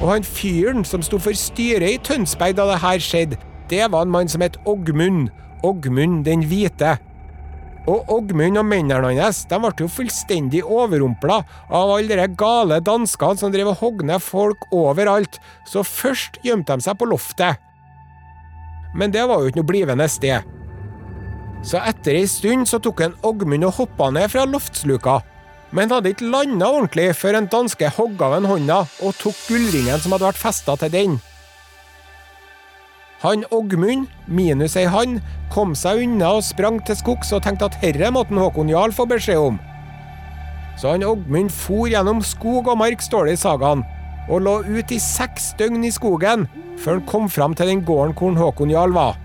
Og 0.00 0.08
han 0.08 0.24
fyren 0.24 0.84
som 0.88 1.02
sto 1.04 1.18
for 1.20 1.36
styret 1.36 1.92
i 1.92 2.00
Tønsberg 2.00 2.56
da 2.56 2.66
det 2.70 2.80
her 2.80 3.02
skjedde, 3.04 3.38
det 3.70 3.84
var 3.92 4.06
en 4.06 4.12
mann 4.12 4.28
som 4.28 4.42
het 4.42 4.56
Ågmund. 4.66 5.28
Ågmund 5.62 6.24
den 6.24 6.42
hvite. 6.48 6.96
Og 7.88 8.08
Ågmund 8.12 8.58
og 8.58 8.64
mennene 8.64 9.12
hans 9.20 9.42
de 9.48 9.58
ble 9.60 9.72
jo 9.84 9.88
fullstendig 9.92 10.62
overrumpla 10.64 11.42
av 11.68 11.92
alle 11.96 12.16
de 12.16 12.26
gale 12.40 12.80
danskene 12.84 13.40
som 13.40 13.52
drev 13.52 13.72
og 13.74 13.80
hogg 13.82 14.04
ned 14.08 14.24
folk 14.24 14.64
overalt, 14.72 15.36
så 15.68 15.84
først 15.84 16.40
gjemte 16.44 16.76
de 16.76 16.86
seg 16.86 16.96
på 16.96 17.08
loftet. 17.10 17.60
Men 18.96 19.12
det 19.12 19.26
var 19.28 19.40
jo 19.40 19.50
ikke 19.50 19.60
noe 19.60 19.70
blivende 19.70 20.08
sted. 20.10 20.48
Så 21.62 21.76
etter 21.84 22.16
ei 22.16 22.26
stund 22.28 22.66
så 22.68 22.80
tok 22.80 23.04
en 23.04 23.18
Ågmund 23.26 23.68
og 23.68 23.76
hoppa 23.82 24.08
ned 24.16 24.32
fra 24.32 24.46
loftsluka 24.48 25.20
men 25.76 25.90
hadde 25.92 26.10
ikke 26.12 26.28
landa 26.30 26.68
ordentlig 26.68 27.10
før 27.18 27.38
en 27.38 27.48
danske 27.50 27.90
hogg 27.96 28.22
av 28.26 28.38
en 28.38 28.48
hånda 28.50 28.78
og 29.06 29.18
tok 29.20 29.36
gullringen 29.48 30.00
som 30.02 30.14
hadde 30.14 30.26
vært 30.26 30.40
festa 30.40 30.76
til 30.80 30.92
den. 30.94 31.18
Han 33.20 33.44
Ågmund, 33.52 34.08
minus 34.26 34.78
ei 34.80 34.86
hann, 34.88 35.18
kom 35.52 35.74
seg 35.76 36.00
unna 36.06 36.32
og 36.38 36.46
sprang 36.46 36.78
til 36.88 36.96
skogs 36.96 37.34
og 37.36 37.42
tenkte 37.44 37.68
at 37.68 37.76
herre 37.82 38.08
måtte 38.14 38.38
Håkon 38.38 38.70
Jarl 38.72 38.94
få 38.96 39.04
beskjed 39.10 39.42
om. 39.50 39.58
Så 40.80 40.94
han 40.94 41.04
Ågmund 41.04 41.52
for 41.52 41.90
gjennom 41.90 42.22
skog 42.24 42.70
og 42.72 42.78
mark, 42.80 43.02
står 43.04 43.28
det 43.28 43.36
i 43.36 43.42
sagaen, 43.42 43.84
og 44.30 44.40
lå 44.46 44.54
ut 44.64 44.94
i 44.94 45.00
seks 45.02 45.52
døgn 45.58 45.84
i 45.84 45.92
skogen 45.92 46.46
før 46.80 46.96
han 46.96 47.06
kom 47.10 47.26
fram 47.28 47.52
til 47.52 47.68
den 47.68 47.82
gården 47.84 48.16
hvor 48.16 48.38
Håkon 48.40 48.72
Jarl 48.72 48.96
var. 48.96 49.18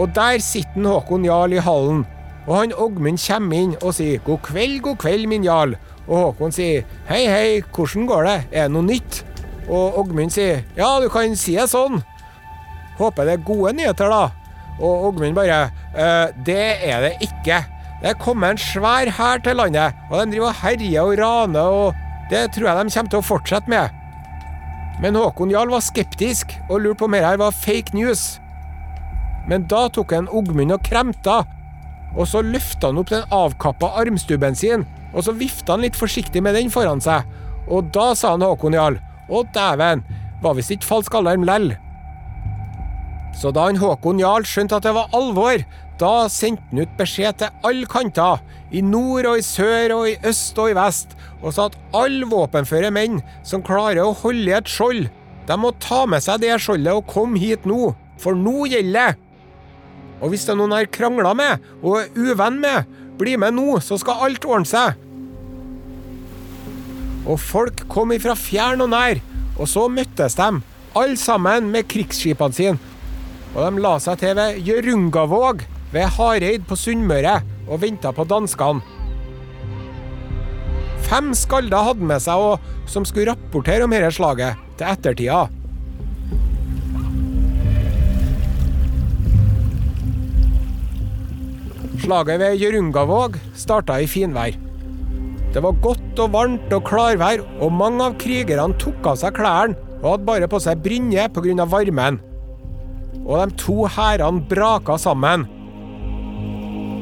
Og 0.00 0.08
der 0.16 0.40
sitter 0.40 0.88
Håkon 0.88 1.28
Jarl 1.28 1.58
i 1.58 1.60
hallen 1.60 2.06
og 2.46 2.56
han 2.56 2.72
Ågmund 2.72 3.20
kommer 3.26 3.56
inn 3.56 3.74
og 3.82 3.94
sier 3.94 4.18
'god 4.24 4.38
kveld, 4.42 4.80
god 4.82 4.96
kveld, 4.96 5.26
min 5.26 5.44
jarl'. 5.44 5.76
Og 6.08 6.16
Håkon 6.16 6.52
sier 6.52 6.84
'hei, 7.08 7.26
hei, 7.26 7.62
hvordan 7.74 8.06
går 8.06 8.24
det, 8.24 8.38
er 8.52 8.62
det 8.62 8.72
noe 8.72 8.82
nytt'? 8.82 9.24
Og 9.68 9.98
Ågmund 9.98 10.30
sier 10.30 10.62
'ja, 10.76 11.00
du 11.00 11.08
kan 11.08 11.36
si 11.36 11.54
det 11.54 11.68
sånn'. 11.68 12.02
Håper 12.98 13.24
det 13.24 13.32
er 13.32 13.44
gode 13.44 13.72
nyheter, 13.72 14.08
da. 14.08 14.30
Og 14.80 15.04
Ågmund 15.04 15.34
bare 15.34 15.70
«Eh, 15.96 16.28
'det 16.44 16.88
er 16.88 17.00
det 17.00 17.12
ikke'. 17.20 17.64
Det 18.02 18.10
er 18.10 18.14
kommet 18.14 18.50
en 18.50 18.58
svær 18.58 19.10
hær 19.10 19.38
til 19.44 19.56
landet, 19.56 19.92
og 20.10 20.26
de 20.26 20.32
driver 20.32 20.48
og 20.48 20.54
herjer 20.54 21.00
og 21.02 21.18
raner, 21.18 21.60
og 21.60 21.94
det 22.30 22.52
tror 22.52 22.66
jeg 22.66 22.84
de 22.84 22.90
kommer 22.90 23.10
til 23.10 23.18
å 23.18 23.22
fortsette 23.22 23.68
med. 23.68 23.88
Men 25.02 25.14
Håkon 25.14 25.50
Jarl 25.50 25.70
var 25.70 25.80
skeptisk 25.80 26.54
og 26.70 26.80
lurte 26.80 26.98
på 26.98 27.04
om 27.04 27.12
dette 27.12 27.38
var 27.38 27.50
fake 27.50 27.94
news. 27.94 28.40
Men 29.48 29.66
da 29.66 29.88
tok 29.88 30.12
han 30.12 30.28
Ågmund 30.28 30.72
og 30.72 30.82
kremta 30.82 31.44
og 32.16 32.26
så 32.28 32.42
løfta 32.42 32.90
han 32.90 32.98
opp 33.00 33.12
den 33.12 33.28
avkappa 33.34 33.92
armstubben 34.00 34.56
sin, 34.58 34.86
og 35.14 35.26
så 35.26 35.34
vifta 35.36 35.76
han 35.76 35.84
litt 35.84 35.98
forsiktig 35.98 36.42
med 36.42 36.56
den 36.58 36.70
foran 36.72 37.02
seg. 37.02 37.26
Og 37.70 37.90
da 37.94 38.10
sa 38.18 38.34
han 38.34 38.44
Håkon 38.44 38.76
Jarl, 38.76 38.98
å 39.30 39.44
dæven, 39.54 40.02
var 40.42 40.56
visst 40.56 40.74
ikke 40.74 40.88
falsk 40.88 41.14
alarm 41.20 41.44
lell. 41.46 41.72
Så 43.36 43.52
da 43.54 43.68
han 43.68 43.78
Håkon 43.78 44.20
Jarl 44.20 44.46
skjønte 44.48 44.80
at 44.80 44.86
det 44.88 44.94
var 44.96 45.12
alvor, 45.16 45.62
da 46.00 46.26
sendte 46.32 46.64
han 46.70 46.82
ut 46.82 46.98
beskjed 46.98 47.38
til 47.40 47.66
alle 47.66 47.88
kanter, 47.90 48.42
i 48.70 48.82
nord 48.82 49.26
og 49.26 49.40
i 49.40 49.44
sør 49.44 49.96
og 49.98 50.10
i 50.10 50.18
øst 50.26 50.58
og 50.62 50.72
i 50.72 50.76
vest, 50.78 51.16
og 51.40 51.54
sa 51.54 51.68
at 51.70 51.78
alle 51.96 52.28
våpenføre 52.30 52.92
menn 52.94 53.20
som 53.46 53.64
klarer 53.66 54.02
å 54.04 54.16
holde 54.22 54.50
i 54.50 54.56
et 54.58 54.70
skjold, 54.70 55.08
de 55.46 55.56
må 55.58 55.72
ta 55.82 56.04
med 56.06 56.22
seg 56.22 56.42
det 56.44 56.58
skjoldet 56.62 56.94
og 56.94 57.08
komme 57.10 57.40
hit 57.42 57.66
nå, 57.66 57.92
for 58.20 58.38
nå 58.38 58.68
gjelder 58.70 59.14
det! 59.14 59.29
Og 60.20 60.32
hvis 60.32 60.44
det 60.46 60.54
er 60.54 60.60
noen 60.60 60.76
har 60.76 60.90
krangla 60.92 61.32
med 61.36 61.70
og 61.80 62.02
er 62.02 62.10
uvenn 62.16 62.60
med, 62.62 62.88
Bli 63.20 63.34
med 63.36 63.52
nå, 63.52 63.74
så 63.84 63.98
skal 64.00 64.22
alt 64.24 64.46
ordne 64.48 64.68
seg. 64.68 64.96
Og 67.28 67.36
folk 67.36 67.82
kom 67.92 68.14
ifra 68.14 68.32
fjern 68.38 68.80
og 68.80 68.88
nær, 68.94 69.20
og 69.60 69.68
så 69.68 69.84
møttes 69.92 70.38
de, 70.38 70.48
alle 70.96 71.20
sammen 71.20 71.68
med 71.74 71.88
krigsskipene 71.90 72.56
sine. 72.56 72.80
Og 73.52 73.60
de 73.66 73.84
la 73.84 73.92
seg 74.00 74.22
til 74.22 74.38
ved 74.38 74.56
Hjørungavåg 74.64 75.66
ved 75.92 76.08
Hareid 76.16 76.64
på 76.70 76.78
Sunnmøre 76.80 77.40
og 77.68 77.82
venta 77.84 78.14
på 78.14 78.24
danskene. 78.24 78.80
Fem 81.10 81.32
skalder 81.34 81.90
hadde 81.90 82.06
med 82.06 82.22
seg 82.22 82.40
og, 82.40 82.68
som 82.88 83.04
skulle 83.04 83.34
rapportere 83.34 83.84
om 83.84 83.92
dette 83.92 84.14
slaget 84.16 84.68
til 84.78 84.86
ettertida. 84.94 85.48
Slaget 92.00 92.38
ved 92.40 92.54
Hjørungavåg 92.56 93.34
starta 93.60 93.98
i 94.00 94.06
finvær. 94.08 94.54
Det 95.52 95.60
var 95.60 95.76
godt 95.84 96.20
og 96.22 96.30
varmt 96.32 96.72
og 96.72 96.84
klarvær, 96.88 97.42
og 97.60 97.74
mange 97.76 98.06
av 98.06 98.14
krigerne 98.22 98.78
tok 98.80 99.08
av 99.10 99.18
seg 99.20 99.34
klærne 99.36 99.76
og 100.00 100.14
hadde 100.14 100.28
bare 100.30 100.48
på 100.48 100.60
seg 100.64 100.80
brynje 100.80 101.26
pga. 101.34 101.66
varmen. 101.68 102.20
Og 103.26 103.34
de 103.36 103.56
to 103.60 103.84
hærene 103.84 104.46
braka 104.48 104.96
sammen. 104.96 105.44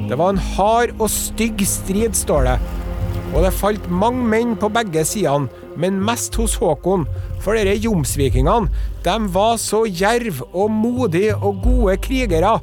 Det 0.09 0.19
var 0.19 0.31
en 0.31 0.43
hard 0.57 0.91
og 0.99 1.11
stygg 1.11 1.63
strid, 1.63 2.17
står 2.17 2.43
det. 2.49 2.59
Og 3.37 3.45
det 3.45 3.53
falt 3.55 3.87
mange 3.91 4.25
menn 4.25 4.57
på 4.57 4.69
begge 4.69 5.05
sidene, 5.05 5.49
men 5.77 6.03
mest 6.03 6.35
hos 6.35 6.57
Håkon. 6.59 7.07
For 7.41 7.55
dere 7.55 7.77
jomsvikingene, 7.79 8.67
de 9.05 9.17
var 9.31 9.61
så 9.63 9.85
jerv 9.87 10.43
og 10.53 10.71
modige 10.71 11.37
og 11.37 11.63
gode 11.63 11.97
krigere. 12.03 12.59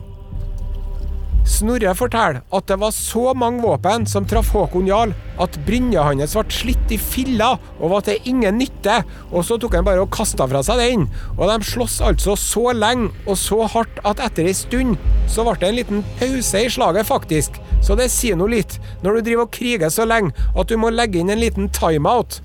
Snorre 1.46 1.92
forteller 1.94 2.40
at 2.58 2.66
det 2.66 2.76
var 2.82 2.92
så 2.92 3.30
mange 3.38 3.62
våpen 3.62 4.08
som 4.10 4.26
traff 4.26 4.50
Håkon 4.56 4.88
Jarl, 4.90 5.12
at 5.38 5.60
brynja 5.68 6.02
hans 6.08 6.34
ble 6.34 6.56
slitt 6.56 6.94
i 6.96 6.98
filler 6.98 7.60
og 7.78 7.92
var 7.92 8.06
til 8.08 8.32
ingen 8.32 8.58
nytte, 8.58 8.96
og 9.30 9.46
så 9.46 9.60
tok 9.62 9.78
han 9.78 9.86
bare 9.86 10.02
og 10.02 10.10
kasta 10.16 10.48
fra 10.50 10.64
seg 10.66 10.82
den. 10.82 11.06
Og 11.38 11.46
de 11.52 11.70
sloss 11.70 12.00
altså 12.02 12.34
så 12.40 12.74
lenge 12.74 13.12
og 13.28 13.38
så 13.38 13.62
hardt 13.76 14.02
at 14.10 14.24
etter 14.26 14.50
ei 14.50 14.58
stund 14.58 14.98
så 15.30 15.46
ble 15.46 15.56
det 15.62 15.70
en 15.70 15.80
liten 15.80 16.04
pause 16.18 16.66
i 16.66 16.74
slaget, 16.74 17.06
faktisk. 17.12 17.62
Så 17.86 17.94
det 18.00 18.10
sier 18.10 18.40
nå 18.40 18.50
litt, 18.50 18.80
når 19.06 19.20
du 19.20 19.30
driver 19.30 19.46
og 19.46 19.54
kriger 19.54 19.94
så 19.94 20.10
lenge 20.10 20.34
at 20.58 20.72
du 20.72 20.80
må 20.82 20.90
legge 20.90 21.22
inn 21.22 21.30
en 21.30 21.44
liten 21.46 21.70
timeout. 21.70 22.42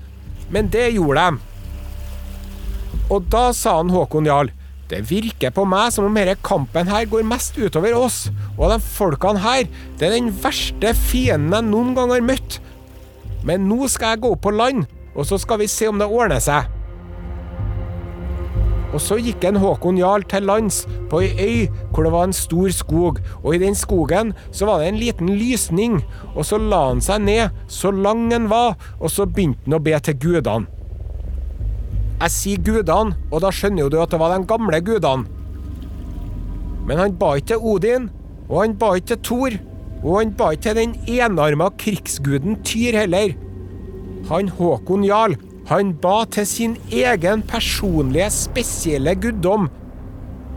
Men 0.53 0.69
det 0.69 0.91
gjorde 0.93 1.25
de. 1.25 1.45
Og 3.11 3.25
da 3.33 3.49
sa 3.55 3.79
han 3.81 3.91
Håkon 3.91 4.29
Jarl 4.29 4.53
det 4.91 5.05
virker 5.07 5.53
på 5.55 5.63
meg 5.69 5.93
som 5.95 6.09
om 6.09 6.17
denne 6.17 6.35
kampen 6.43 6.89
her 6.91 7.07
går 7.07 7.23
mest 7.27 7.55
utover 7.55 7.95
oss, 7.95 8.25
og 8.57 8.73
de 8.73 8.79
folkene 8.83 9.39
her, 9.39 9.69
det 9.99 10.09
er 10.09 10.17
den 10.17 10.33
verste 10.43 10.91
fienden 11.07 11.55
jeg 11.55 11.69
noen 11.69 11.95
gang 11.95 12.11
har 12.11 12.25
møtt. 12.27 12.59
Men 13.47 13.69
nå 13.69 13.87
skal 13.89 14.15
jeg 14.15 14.25
gå 14.25 14.35
opp 14.35 14.43
på 14.43 14.53
land, 14.53 14.83
og 15.15 15.25
så 15.27 15.39
skal 15.39 15.61
vi 15.61 15.71
se 15.71 15.87
om 15.87 16.01
det 16.01 16.09
ordner 16.11 16.43
seg. 16.43 16.67
Og 18.91 18.99
så 18.99 19.15
gikk 19.23 19.45
en 19.47 19.61
Håkon 19.61 19.99
Jarl 20.01 20.25
til 20.27 20.43
lands 20.43 20.81
på 21.11 21.21
ei 21.23 21.31
øy 21.39 21.61
hvor 21.93 22.03
det 22.03 22.11
var 22.11 22.27
en 22.27 22.35
stor 22.35 22.67
skog, 22.75 23.21
og 23.39 23.55
i 23.55 23.61
den 23.63 23.77
skogen 23.79 24.33
så 24.51 24.67
var 24.67 24.81
det 24.81 24.91
en 24.91 24.99
liten 24.99 25.31
lysning, 25.39 26.01
og 26.35 26.43
så 26.47 26.59
la 26.59 26.83
han 26.89 26.99
seg 27.03 27.23
ned 27.23 27.63
så 27.71 27.95
lang 27.95 28.27
han 28.35 28.51
var, 28.51 28.75
og 28.99 29.11
så 29.11 29.23
begynte 29.23 29.63
han 29.69 29.79
å 29.79 29.83
be 29.87 29.95
til 30.03 30.19
gudene. 30.19 30.80
Jeg 32.21 32.29
sier 32.29 32.59
gudene, 32.61 33.15
og 33.33 33.39
da 33.41 33.49
skjønner 33.49 33.81
jo 33.81 33.89
du 33.89 33.95
at 33.97 34.11
det 34.13 34.19
var 34.21 34.35
de 34.35 34.45
gamle 34.45 34.77
gudene. 34.85 35.25
Men 36.85 36.99
han 37.01 37.15
ba 37.17 37.31
ikke 37.39 37.55
til 37.55 37.65
Odin, 37.71 38.09
og 38.45 38.59
han 38.61 38.75
ba 38.77 38.91
ikke 38.97 39.07
til 39.13 39.21
Thor, 39.25 39.55
og 40.03 40.19
han 40.19 40.35
ba 40.37 40.51
ikke 40.53 40.67
til 40.67 40.77
den 40.77 40.93
enarma 41.09 41.71
krigsguden 41.81 42.59
Tyr 42.67 42.99
heller. 42.99 43.33
Han 44.29 44.53
Håkon 44.53 45.05
Jarl, 45.07 45.37
han 45.71 45.95
ba 46.03 46.19
til 46.29 46.45
sin 46.45 46.77
egen 46.93 47.41
personlige, 47.49 48.29
spesielle 48.37 49.17
guddom. 49.17 49.69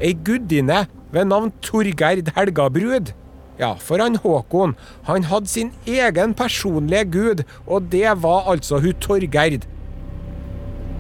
Ei 0.05 0.13
gudinne 0.13 0.85
ved 1.15 1.31
navn 1.33 1.53
Torgerd 1.65 2.29
Helgabrud. 2.37 3.15
Ja, 3.57 3.73
for 3.81 4.05
han 4.05 4.21
Håkon, 4.21 4.77
han 5.09 5.31
hadde 5.33 5.49
sin 5.49 5.73
egen 5.89 6.37
personlige 6.37 7.09
gud, 7.09 7.45
og 7.65 7.89
det 7.93 8.11
var 8.21 8.51
altså 8.53 8.85
hun 8.85 9.01
Torgerd. 9.01 9.65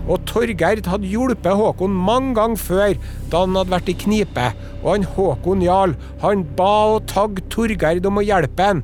Og 0.04 0.20
Torgerd 0.28 0.84
hadde 0.90 1.08
hjulpet 1.08 1.56
Håkon 1.56 1.94
mange 1.96 2.34
ganger 2.36 2.60
før, 2.60 2.96
da 3.32 3.44
han 3.44 3.56
hadde 3.56 3.72
vært 3.72 3.92
i 3.92 3.96
knipe. 4.04 4.48
Og 4.82 4.90
han 4.90 5.06
Håkon 5.14 5.62
Jarl, 5.64 5.94
han 6.24 6.44
ba 6.58 6.72
og 6.96 7.06
tagg 7.10 7.40
Torgerd 7.52 8.04
om 8.08 8.20
å 8.20 8.26
hjelpe 8.26 8.68
han. 8.68 8.82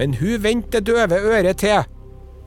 Men 0.00 0.16
hun 0.20 0.42
vendte 0.44 0.80
det 0.80 0.92
døve 0.92 1.20
øret 1.32 1.60
til. 1.60 1.88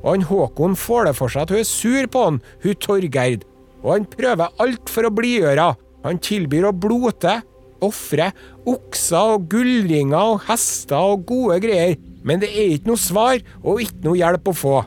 Og 0.03 0.11
han 0.11 0.27
Håkon 0.29 0.77
får 0.77 1.09
det 1.09 1.15
for 1.17 1.31
seg 1.33 1.45
at 1.45 1.53
hun 1.53 1.63
er 1.63 1.69
sur 1.69 2.09
på 2.11 2.27
han, 2.27 2.39
hun 2.65 2.79
Torgerd. 2.85 3.47
Og 3.83 3.89
han 3.95 4.07
prøver 4.09 4.53
alt 4.63 4.91
for 4.91 5.07
å 5.07 5.13
blidgjøre. 5.13 5.73
Han 6.03 6.19
tilbyr 6.23 6.69
å 6.69 6.75
blote, 6.75 7.39
ofre, 7.83 8.29
okser 8.69 9.35
og 9.35 9.47
gullringer 9.51 10.35
og 10.35 10.43
hester 10.47 11.13
og 11.13 11.25
gode 11.27 11.59
greier. 11.63 11.97
Men 12.23 12.39
det 12.43 12.53
er 12.53 12.75
ikke 12.75 12.93
noe 12.93 13.01
svar 13.01 13.41
og 13.63 13.81
ikke 13.83 14.05
noe 14.05 14.19
hjelp 14.19 14.51
å 14.51 14.55
få. 14.55 14.77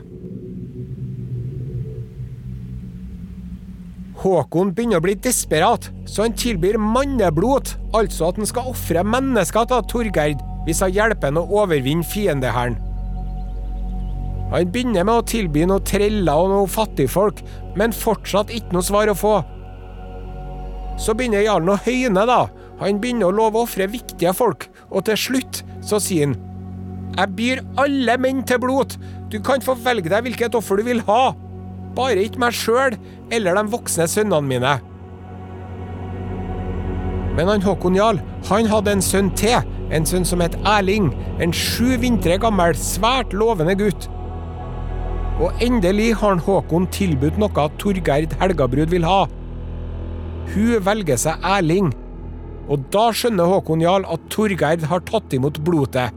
Håkon 4.17 4.71
begynner 4.73 4.97
å 4.97 5.05
bli 5.05 5.13
desperat, 5.21 5.91
så 6.09 6.25
han 6.25 6.35
tilbyr 6.37 6.79
manneblot, 6.81 7.75
altså 7.97 8.31
at 8.31 8.39
han 8.41 8.49
skal 8.49 8.71
ofre 8.71 9.03
mennesker 9.05 9.67
til 9.69 9.85
Torgerd 9.91 10.41
hvis 10.65 10.81
han 10.83 10.91
hjelper 10.95 11.29
han 11.29 11.39
å 11.39 11.45
overvinne 11.61 12.05
fiendehæren. 12.07 12.79
Han 14.51 14.71
begynner 14.71 15.05
med 15.05 15.21
å 15.21 15.27
tilby 15.27 15.65
noe 15.67 15.83
treller 15.85 16.39
og 16.39 16.49
noe 16.51 16.71
fattigfolk, 16.71 17.43
men 17.77 17.95
fortsatt 17.95 18.51
ikke 18.55 18.75
noe 18.75 18.87
svar 18.87 19.11
å 19.11 19.15
få. 19.17 19.35
Så 20.97 21.13
begynner 21.13 21.45
jarlen 21.45 21.75
å 21.75 21.79
høyne, 21.85 22.23
da. 22.25 22.47
Han 22.81 23.01
begynner 23.01 23.29
å 23.29 23.35
love 23.35 23.59
å 23.59 23.67
ofre 23.67 23.89
viktige 23.91 24.33
folk, 24.35 24.69
og 24.89 25.05
til 25.07 25.19
slutt 25.19 25.63
så 25.85 26.01
sier 26.01 26.29
han 26.29 26.37
Jeg 27.17 27.33
byr 27.37 27.61
alle 27.81 28.17
menn 28.21 28.43
til 28.45 28.59
blot. 28.61 28.97
Du 29.31 29.39
kan 29.43 29.63
få 29.63 29.75
velge 29.83 30.11
deg 30.11 30.25
hvilket 30.25 30.55
offer 30.55 30.79
du 30.79 30.87
vil 30.87 31.01
ha. 31.07 31.35
Bare 31.97 32.23
ikke 32.23 32.43
meg 32.43 32.55
sjøl 32.55 32.97
eller 33.31 33.57
de 33.57 33.71
voksne 33.71 34.07
sønnene 34.09 34.47
mine. 34.47 34.75
Men 37.37 37.51
han 37.51 37.61
Håkon 37.61 37.97
Jarl, 37.97 38.19
han 38.49 38.69
hadde 38.69 38.95
en 38.97 39.03
sønn 39.05 39.29
til, 39.37 39.61
en 39.93 40.05
sønn 40.09 40.25
som 40.25 40.41
het 40.41 40.55
Erling. 40.65 41.11
En 41.43 41.53
sju 41.53 41.93
vintre 42.01 42.39
gammel, 42.41 42.73
svært 42.73 43.35
lovende 43.37 43.75
gutt. 43.77 44.07
Og 45.37 45.53
endelig 45.61 46.15
har 46.17 46.33
han 46.33 46.41
Håkon 46.41 46.87
tilbudt 46.89 47.37
noe 47.37 47.67
Torgerd 47.77 48.33
Helgabrud 48.41 48.89
vil 48.89 49.05
ha. 49.05 49.27
Hun 50.55 50.81
velger 50.81 51.19
seg 51.21 51.45
Erling. 51.45 51.91
Og 52.67 52.89
da 52.91 53.11
skjønner 53.13 53.53
Håkon 53.53 53.85
Jarl 53.85 54.07
at 54.09 54.25
Torgerd 54.33 54.87
har 54.89 55.05
tatt 55.05 55.37
imot 55.37 55.61
blodet. 55.63 56.09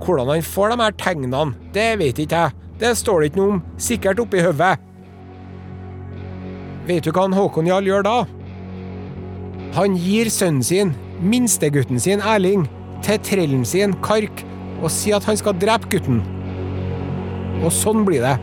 Hvordan 0.00 0.32
han 0.32 0.46
får 0.46 0.72
de 0.72 0.82
her 0.82 0.96
tegnene, 1.04 1.44
det 1.74 1.88
vet 2.00 2.18
ikke 2.22 2.46
jeg. 2.46 2.56
Det 2.78 2.94
står 2.96 3.20
det 3.20 3.30
ikke 3.30 3.42
noe 3.42 3.54
om, 3.56 3.64
sikkert 3.82 4.20
oppi 4.22 4.40
hodet. 4.40 4.76
Vet 6.88 7.04
du 7.04 7.10
hva 7.12 7.26
han 7.26 7.36
Håkon 7.36 7.68
Jarl 7.68 7.84
gjør 7.84 8.04
da? 8.06 8.16
Han 9.76 9.96
gir 10.00 10.30
sønnen 10.32 10.64
sin, 10.64 10.94
minstegutten 11.20 12.00
sin 12.00 12.22
Erling, 12.24 12.64
til 13.04 13.20
trellen 13.26 13.66
sin 13.68 13.92
Kark 14.04 14.40
og 14.80 14.88
sier 14.94 15.18
at 15.18 15.26
han 15.28 15.36
skal 15.36 15.58
drepe 15.60 15.90
gutten. 15.92 16.22
Og 17.60 17.68
sånn 17.74 18.06
blir 18.08 18.24
det. 18.24 18.36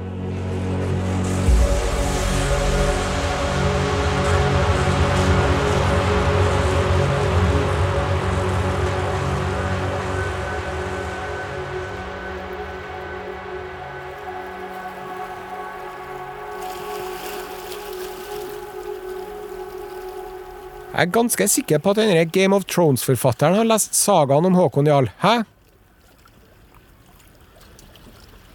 Jeg 20.95 21.09
er 21.09 21.11
ganske 21.11 21.45
sikker 21.51 21.81
på 21.83 21.91
at 21.91 21.97
denne 21.99 22.21
Game 22.31 22.55
of 22.55 22.63
Thrones-forfatteren 22.71 23.57
har 23.59 23.67
lest 23.67 23.97
sagaen 23.99 24.45
om 24.47 24.55
Håkon 24.55 24.87
Jarl. 24.87 25.09
Hæ? 25.19 25.41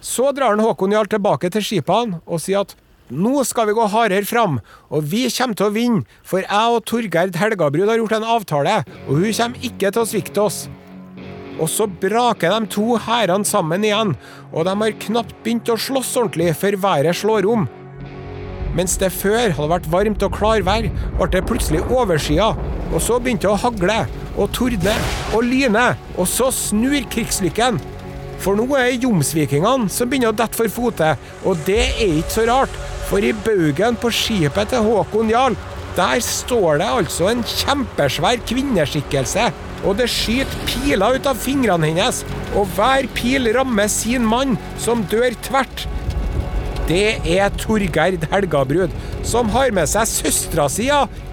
Så 0.00 0.30
drar 0.32 0.54
han 0.54 0.62
Håkon 0.64 0.94
Jarl 0.96 1.10
tilbake 1.12 1.50
til 1.52 1.66
skipene 1.66 2.22
og 2.24 2.40
sier 2.40 2.64
at 2.64 2.72
nå 3.12 3.42
skal 3.44 3.68
vi 3.68 3.74
gå 3.76 3.84
hardere 3.92 4.24
fram, 4.24 4.56
og 4.88 5.04
vi 5.12 5.26
kommer 5.34 5.58
til 5.58 5.68
å 5.68 5.74
vinne, 5.74 6.06
for 6.24 6.40
jeg 6.46 6.76
og 6.78 6.86
Torgerd 6.88 7.36
Helgabrud 7.36 7.90
har 7.90 8.00
gjort 8.00 8.16
en 8.16 8.28
avtale, 8.38 8.76
og 9.04 9.18
hun 9.18 9.34
kommer 9.36 9.66
ikke 9.66 9.90
til 9.90 10.00
å 10.00 10.08
svikte 10.08 10.44
oss. 10.46 10.62
Og 11.60 11.68
så 11.68 11.84
braker 11.90 12.54
de 12.54 12.70
to 12.72 12.94
hærene 13.04 13.44
sammen 13.44 13.84
igjen, 13.84 14.14
og 14.54 14.64
de 14.64 14.76
har 14.80 14.96
knapt 15.04 15.36
begynt 15.44 15.68
å 15.68 15.76
slåss 15.76 16.14
ordentlig 16.22 16.54
før 16.56 16.78
været 16.86 17.20
slår 17.20 17.50
om. 17.52 17.68
Mens 18.76 18.96
det 19.00 19.10
før 19.14 19.50
hadde 19.56 19.70
vært 19.72 19.88
varmt 19.90 20.22
og 20.26 20.34
klarvær, 20.36 20.88
ble 21.18 21.30
det 21.32 21.46
plutselig 21.48 21.82
overskya, 21.90 22.52
og 22.90 23.00
så 23.02 23.18
begynte 23.18 23.48
det 23.48 23.54
å 23.54 23.62
hagle. 23.66 24.00
og 24.40 24.52
tordne 24.54 24.92
og 25.34 25.42
lyne, 25.44 25.96
og 26.16 26.28
så 26.30 26.46
snur 26.54 27.02
krigslykken. 27.12 27.80
For 28.40 28.56
nå 28.56 28.64
er 28.78 28.86
det 28.88 29.02
jomsvikingene 29.04 29.90
som 29.92 30.08
begynner 30.08 30.32
å 30.32 30.38
dette 30.38 30.56
for 30.56 30.70
fote, 30.72 31.10
og 31.44 31.58
det 31.66 31.82
er 31.90 32.14
ikke 32.22 32.36
så 32.38 32.46
rart, 32.48 32.78
for 33.10 33.20
i 33.26 33.34
baugen 33.36 33.98
på 34.00 34.12
skipet 34.14 34.72
til 34.72 34.86
Håkon 34.86 35.32
Jarl, 35.34 35.58
der 35.98 36.22
står 36.24 36.78
det 36.80 36.88
altså 36.88 37.28
en 37.28 37.42
kjempesvær 37.44 38.40
kvinneskikkelse, 38.48 39.50
og 39.84 39.96
det 39.98 40.08
skyter 40.12 40.64
piler 40.68 41.18
ut 41.18 41.28
av 41.28 41.40
fingrene 41.40 41.90
hennes, 41.90 42.22
og 42.54 42.70
hver 42.76 43.08
pil 43.16 43.50
rammer 43.56 43.90
sin 43.92 44.24
mann, 44.24 44.56
som 44.80 45.04
dør 45.10 45.34
tvert. 45.44 45.88
Det 46.90 47.20
er 47.22 47.52
Torgerd 47.54 48.24
Helgabrud, 48.32 48.90
som 49.22 49.50
har 49.54 49.70
med 49.70 49.86
seg 49.86 50.08
søstera 50.10 50.64
si, 50.66 50.88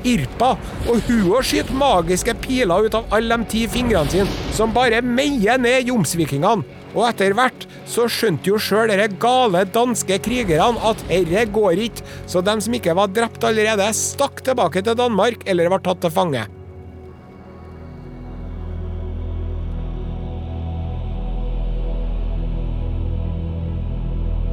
Irpa, 0.06 0.52
og 0.86 1.08
hun 1.08 1.32
òg 1.32 1.48
skyter 1.50 1.74
magiske 1.74 2.36
piler 2.44 2.86
ut 2.86 2.98
av 3.00 3.16
alle 3.18 3.40
de 3.42 3.48
ti 3.50 3.64
fingrene 3.74 4.14
sine, 4.14 4.36
som 4.54 4.76
bare 4.76 5.02
meier 5.02 5.58
ned 5.58 5.90
jomsvikingene. 5.90 6.62
Og 6.94 7.08
etter 7.10 7.34
hvert 7.38 7.66
så 7.90 8.06
skjønte 8.10 8.52
jo 8.52 8.60
sjøl 8.62 8.94
de 8.94 9.08
gale 9.22 9.64
danske 9.74 10.20
krigerne 10.28 10.78
at 10.92 11.02
herre 11.10 11.48
går 11.58 11.82
ikke, 11.88 12.06
så 12.30 12.46
de 12.46 12.60
som 12.62 12.78
ikke 12.78 12.96
var 12.98 13.10
drept 13.18 13.50
allerede, 13.50 13.90
stakk 13.98 14.46
tilbake 14.46 14.86
til 14.86 14.98
Danmark 15.02 15.42
eller 15.50 15.74
var 15.74 15.82
tatt 15.90 16.06
til 16.06 16.14
fange. 16.14 16.46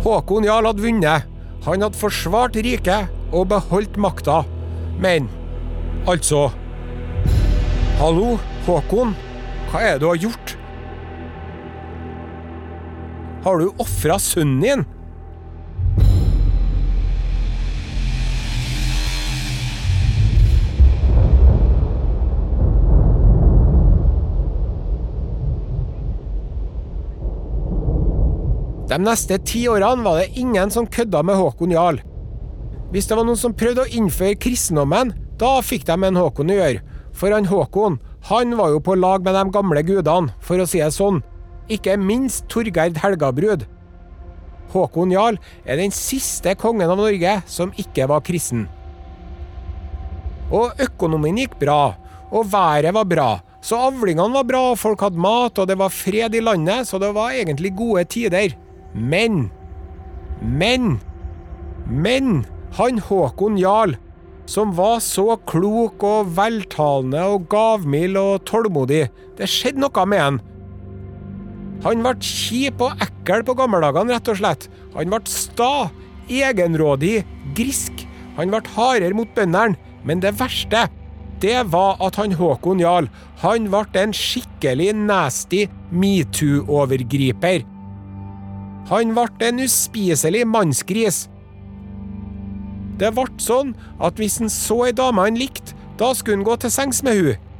Håkon 0.05 0.45
Jarl 0.45 0.67
hadde 0.69 0.85
vunnet. 0.85 1.31
Han 1.65 1.81
hadde 1.81 1.97
forsvart 1.97 2.59
riket 2.61 3.09
og 3.33 3.49
beholdt 3.49 3.97
makta. 3.97 4.43
Men 5.01 5.31
altså 6.05 6.51
Hallo, 7.97 8.35
Håkon. 8.67 9.15
Hva 9.71 9.81
er 9.81 9.97
det 9.97 10.03
du 10.03 10.11
har 10.11 10.21
gjort? 10.21 10.53
Har 13.47 13.61
du 13.61 13.81
ofra 13.81 14.19
sønnen 14.21 14.61
din? 14.61 14.85
De 28.95 29.01
neste 29.03 29.41
ti 29.43 29.65
årene 29.67 30.05
var 30.07 30.21
det 30.21 30.39
ingen 30.39 30.71
som 30.71 30.87
kødda 30.87 31.25
med 31.27 31.35
Håkon 31.35 31.73
Jarl. 31.75 31.97
Hvis 32.93 33.09
det 33.11 33.17
var 33.19 33.27
noen 33.27 33.41
som 33.41 33.57
prøvde 33.59 33.83
å 33.83 33.91
innføre 33.91 34.37
kristendommen, 34.39 35.11
da 35.35 35.57
fikk 35.67 35.89
de 35.89 35.97
en 35.99 36.21
Håkon 36.21 36.53
å 36.55 36.59
gjøre. 36.61 36.83
For 37.11 37.35
han 37.35 37.49
Håkon, 37.51 37.97
han 38.29 38.55
var 38.55 38.71
jo 38.71 38.79
på 38.87 38.95
lag 38.95 39.27
med 39.27 39.35
de 39.35 39.43
gamle 39.57 39.83
gudene, 39.83 40.31
for 40.39 40.63
å 40.63 40.69
si 40.71 40.79
det 40.79 40.93
sånn. 40.95 41.25
Ikke 41.67 41.97
minst 41.99 42.47
Torgerd 42.47 43.01
Helgabrud. 43.03 43.67
Håkon 44.71 45.11
Jarl 45.11 45.43
er 45.67 45.83
den 45.83 45.91
siste 45.91 46.55
kongen 46.55 46.87
av 46.87 47.03
Norge 47.03 47.41
som 47.51 47.75
ikke 47.75 48.07
var 48.15 48.23
kristen. 48.23 48.69
Og 50.55 50.71
økonomien 50.87 51.43
gikk 51.43 51.59
bra, 51.59 51.97
og 52.31 52.47
været 52.53 52.95
var 52.95 53.11
bra, 53.11 53.31
så 53.59 53.89
avlingene 53.89 54.39
var 54.39 54.47
bra, 54.47 54.67
folk 54.79 55.03
hadde 55.03 55.19
mat, 55.19 55.59
og 55.59 55.67
det 55.67 55.83
var 55.83 55.91
fred 55.91 56.39
i 56.39 56.47
landet, 56.47 56.87
så 56.87 57.03
det 57.03 57.11
var 57.17 57.35
egentlig 57.35 57.75
gode 57.75 58.07
tider. 58.07 58.55
Men 58.95 59.51
Men 60.41 61.01
Men 61.87 62.47
han 62.75 62.99
Håkon 62.99 63.59
Jarl, 63.59 63.95
som 64.51 64.73
var 64.75 64.99
så 65.05 65.37
klok 65.47 66.03
og 66.03 66.33
veltalende 66.35 67.21
og 67.31 67.45
gavmild 67.53 68.19
og 68.19 68.43
tålmodig, 68.49 69.05
det 69.39 69.47
skjedde 69.51 69.85
noe 69.85 70.07
med 70.11 70.23
han. 70.23 70.41
Han 71.85 72.03
ble 72.03 72.15
kjip 72.25 72.83
og 72.83 73.05
ekkel 73.05 73.45
på 73.47 73.55
gammeldagene, 73.59 74.17
rett 74.17 74.31
og 74.33 74.41
slett. 74.41 74.67
Han 74.97 75.13
ble 75.13 75.21
sta, 75.31 75.91
egenrådig, 76.27 77.23
grisk. 77.55 78.07
Han 78.39 78.51
ble 78.51 78.63
hardere 78.75 79.15
mot 79.15 79.31
bøndene. 79.37 79.79
Men 80.05 80.21
det 80.21 80.35
verste, 80.41 80.87
det 81.41 81.61
var 81.73 82.01
at 82.05 82.19
han 82.21 82.35
Håkon 82.37 82.83
Jarl, 82.83 83.07
han 83.45 83.71
ble 83.73 83.85
en 84.03 84.17
skikkelig 84.17 84.91
nasty 84.97 85.65
metoo-overgriper. 85.93 87.65
Han 88.91 89.15
ble 89.17 89.49
en 89.49 89.63
uspiselig 89.65 90.45
mannsgris. 90.47 91.25
Det 93.01 93.11
ble 93.17 93.27
sånn 93.43 93.73
at 93.99 94.21
hvis 94.21 94.39
han 94.43 94.53
så 94.53 94.85
ei 94.89 94.95
dame 94.95 95.25
han 95.25 95.41
likte, 95.41 95.75
da 95.99 96.11
skulle 96.15 96.41
han 96.41 96.47
gå 96.47 96.57
til 96.63 96.73
sengs 96.75 97.03
med 97.07 97.19
hun. 97.19 97.51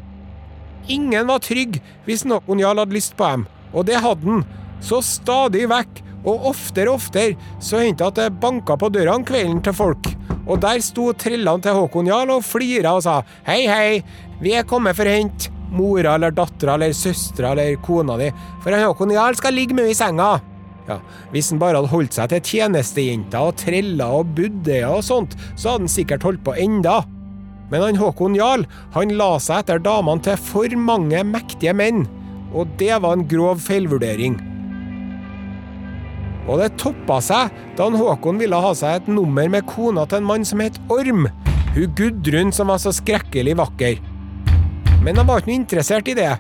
Ingen 0.91 1.29
var 1.31 1.41
trygg 1.41 1.79
hvis 2.05 2.27
noen 2.29 2.61
Jarl 2.61 2.83
hadde 2.83 2.97
lyst 2.97 3.17
på 3.17 3.29
dem, 3.31 3.47
og 3.73 3.87
det 3.89 4.03
hadde 4.05 4.29
han. 4.29 4.45
Så 4.85 5.01
stadig 5.07 5.65
vekk, 5.71 6.03
og 6.25 6.47
oftere 6.51 6.93
og 6.93 6.99
oftere, 7.01 7.37
så 7.61 7.81
hendte 7.83 8.07
at 8.09 8.19
det 8.19 8.31
banka 8.41 8.77
på 8.81 8.91
døra 8.93 9.17
om 9.17 9.25
kvelden 9.29 9.61
til 9.65 9.77
folk. 9.77 10.09
Og 10.45 10.61
der 10.61 10.81
sto 10.85 11.11
trellene 11.17 11.65
til 11.65 11.77
Håkon 11.77 12.09
Jarl 12.09 12.35
og 12.37 12.45
flira 12.45 12.95
og 12.97 13.05
sa 13.05 13.21
hei, 13.47 13.65
hei, 13.69 14.01
vi 14.41 14.53
er 14.57 14.67
kommet 14.69 14.97
for 14.97 15.09
å 15.09 15.15
hente 15.15 15.53
mora 15.75 16.15
eller 16.19 16.35
dattera 16.37 16.77
eller 16.77 16.93
søstera 16.97 17.53
eller 17.53 17.81
kona 17.85 18.19
di, 18.21 18.29
for 18.65 18.77
Håkon 18.77 19.15
Jarl 19.17 19.41
skal 19.41 19.57
ligge 19.57 19.77
med 19.77 19.89
henne 19.89 19.97
i 19.97 19.99
senga. 19.99 20.35
Ja, 20.89 20.99
Hvis 21.33 21.49
han 21.51 21.61
bare 21.63 21.81
hadde 21.81 21.93
holdt 21.95 22.17
seg 22.17 22.31
til 22.33 22.43
tjenestejenter 22.45 23.49
og 23.49 23.57
treller 23.61 24.21
og 24.21 24.35
buddeer 24.37 24.91
og 24.93 25.05
sånt, 25.07 25.37
så 25.57 25.75
hadde 25.75 25.87
han 25.87 25.95
sikkert 25.95 26.27
holdt 26.27 26.45
på 26.45 26.57
enda. 26.61 27.01
Men 27.73 27.87
han 27.87 28.01
Håkon 28.01 28.37
Jarl 28.37 28.67
han 28.95 29.15
la 29.17 29.31
seg 29.41 29.65
etter 29.65 29.81
damene 29.83 30.23
til 30.25 30.37
for 30.51 30.77
mange 30.77 31.23
mektige 31.27 31.73
menn, 31.77 32.05
og 32.53 32.69
det 32.81 32.93
var 33.01 33.17
en 33.17 33.29
grov 33.29 33.63
feilvurdering. 33.65 34.37
Og 36.45 36.61
det 36.61 36.75
toppa 36.81 37.23
seg 37.25 37.53
da 37.79 37.89
han 37.89 37.97
Håkon 37.97 38.41
ville 38.43 38.61
ha 38.61 38.75
seg 38.77 38.99
et 39.01 39.07
nummer 39.09 39.49
med 39.49 39.65
kona 39.71 40.05
til 40.05 40.21
en 40.21 40.29
mann 40.29 40.45
som 40.45 40.61
het 40.61 40.77
Orm, 40.93 41.31
hun 41.75 41.95
Gudrun 41.97 42.53
som 42.53 42.69
var 42.71 42.83
så 42.83 42.93
skrekkelig 42.95 43.57
vakker. 43.59 44.03
Men 45.05 45.17
han 45.17 45.27
var 45.29 45.41
ikke 45.41 45.51
noe 45.51 45.63
interessert 45.63 46.09
i 46.13 46.17
det, 46.19 46.35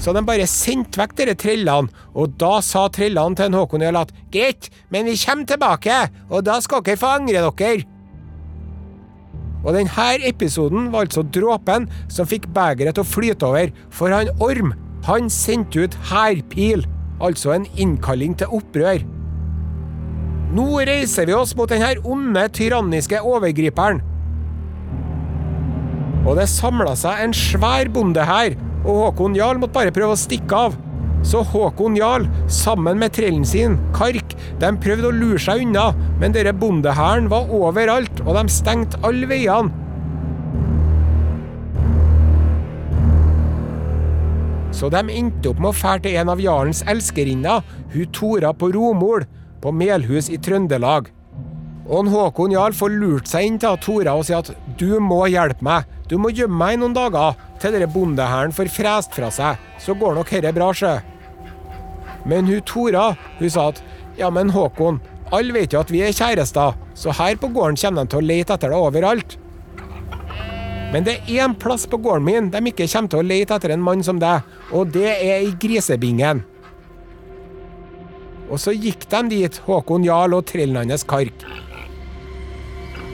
så 0.00 0.14
de 0.16 0.22
bare 0.24 0.48
sendte 0.48 1.00
vekk 1.00 1.16
dere 1.18 1.36
trellene, 1.38 1.92
og 2.16 2.36
da 2.40 2.58
sa 2.64 2.86
trellene 2.92 3.36
til 3.36 3.56
Håkon 3.56 3.84
Jarl 3.84 4.00
at 4.00 4.12
greit, 4.32 4.70
men 4.88 5.10
vi 5.10 5.18
kommer 5.20 5.48
tilbake, 5.48 5.98
og 6.30 6.44
da 6.48 6.56
skal 6.64 6.84
dere 6.86 7.00
få 7.00 7.16
angre 7.20 7.44
dere. 7.44 7.84
Og 9.60 9.76
denne 9.76 10.12
episoden 10.24 10.88
var 10.92 11.04
altså 11.04 11.20
dråpen 11.22 11.84
som 12.08 12.28
fikk 12.28 12.48
begeret 12.56 12.96
til 12.96 13.04
å 13.04 13.10
flyte 13.10 13.50
over, 13.50 13.74
for 13.92 14.14
han 14.14 14.32
Orm, 14.40 14.72
han 15.04 15.28
sendte 15.32 15.84
ut 15.84 15.96
hærpil, 16.08 16.86
altså 17.20 17.52
en 17.52 17.68
innkalling 17.76 18.38
til 18.40 18.56
opprør. 18.56 19.04
Nå 20.56 20.80
reiser 20.88 21.28
vi 21.28 21.36
oss 21.36 21.52
mot 21.54 21.70
denne 21.70 21.92
onde, 22.08 22.46
tyranniske 22.56 23.20
overgriperen. 23.20 24.00
Og 26.24 26.36
det 26.40 26.48
samla 26.52 26.96
seg 26.98 27.20
en 27.22 27.36
svær 27.36 27.92
bondehær, 27.92 28.56
og 28.84 29.02
Håkon 29.04 29.36
Jarl 29.36 29.60
måtte 29.60 29.76
bare 29.76 29.94
prøve 29.94 30.14
å 30.14 30.20
stikke 30.20 30.62
av. 30.68 30.78
Så 31.26 31.42
Håkon 31.44 31.98
Jarl, 31.98 32.24
sammen 32.48 33.00
med 33.00 33.12
trellen 33.12 33.44
sin, 33.44 33.76
Kark, 33.96 34.32
de 34.60 34.70
prøvde 34.80 35.10
å 35.10 35.12
lure 35.12 35.40
seg 35.42 35.66
unna, 35.66 35.90
men 36.20 36.32
denne 36.32 36.54
bondehæren 36.56 37.28
var 37.32 37.52
overalt, 37.52 38.22
og 38.24 38.38
de 38.38 38.46
stengte 38.52 39.00
alle 39.04 39.28
veiene. 39.28 39.88
Så 44.72 44.88
de 44.88 45.02
endte 45.12 45.50
opp 45.50 45.58
med 45.60 45.74
å 45.74 45.76
fære 45.76 46.06
til 46.06 46.16
en 46.22 46.30
av 46.32 46.40
jarlens 46.40 46.80
elskerinner, 46.88 47.60
hun 47.92 48.12
Tora 48.16 48.54
på 48.56 48.70
Romol, 48.72 49.26
på 49.60 49.72
Melhus 49.76 50.30
i 50.32 50.38
Trøndelag. 50.40 51.10
Og 51.88 52.02
en 52.02 52.10
Håkon 52.12 52.52
Jarl 52.52 52.74
får 52.76 52.92
lurt 53.00 53.30
seg 53.30 53.46
inn 53.46 53.56
til 53.60 53.78
Tora 53.82 54.16
og 54.18 54.26
sier 54.28 54.42
at 54.42 54.50
du 54.78 54.98
må 55.02 55.22
hjelpe 55.32 55.64
meg, 55.64 55.88
du 56.10 56.18
må 56.20 56.32
gjemme 56.34 56.58
meg 56.58 56.76
i 56.76 56.80
noen 56.82 56.96
dager 56.96 57.38
til 57.62 57.74
dere 57.74 57.88
bondehæren 57.90 58.54
får 58.54 58.72
frest 58.74 59.14
fra 59.16 59.30
seg, 59.34 59.60
så 59.80 59.94
går 59.96 60.18
nok 60.18 60.32
herre 60.34 60.52
bra, 60.56 60.70
sjø. 60.74 60.96
Men 62.28 62.48
hun 62.50 62.64
Tora, 62.68 63.12
hun 63.38 63.52
sa 63.52 63.70
at 63.72 63.80
ja, 64.18 64.28
men 64.34 64.52
Håkon, 64.52 65.00
alle 65.32 65.54
vet 65.54 65.72
jo 65.72 65.80
at 65.80 65.92
vi 65.92 66.02
er 66.04 66.16
kjærester, 66.16 66.76
så 66.98 67.14
her 67.16 67.38
på 67.40 67.52
gården 67.54 67.78
kommer 67.80 68.04
de 68.04 68.12
til 68.12 68.20
å 68.20 68.28
lete 68.28 68.56
etter 68.56 68.74
deg 68.74 68.88
overalt. 68.90 69.38
Men 70.90 71.06
det 71.06 71.20
er 71.20 71.44
én 71.46 71.54
plass 71.54 71.86
på 71.86 72.00
gården 72.02 72.26
min 72.26 72.50
de 72.50 72.64
ikke 72.66 72.88
kommer 72.90 73.12
til 73.12 73.22
å 73.22 73.28
lete 73.28 73.56
etter 73.56 73.74
en 73.76 73.84
mann 73.86 74.02
som 74.02 74.18
deg, 74.20 74.42
og 74.74 74.90
det 74.94 75.14
er 75.14 75.46
i 75.46 75.54
grisebingen. 75.62 76.42
Og 78.50 78.58
så 78.58 78.74
gikk 78.74 79.06
de 79.12 79.26
dit, 79.30 79.60
Håkon 79.68 80.04
Jarl 80.04 80.34
og 80.40 80.48
trellen 80.50 80.90
Kark. 81.06 81.69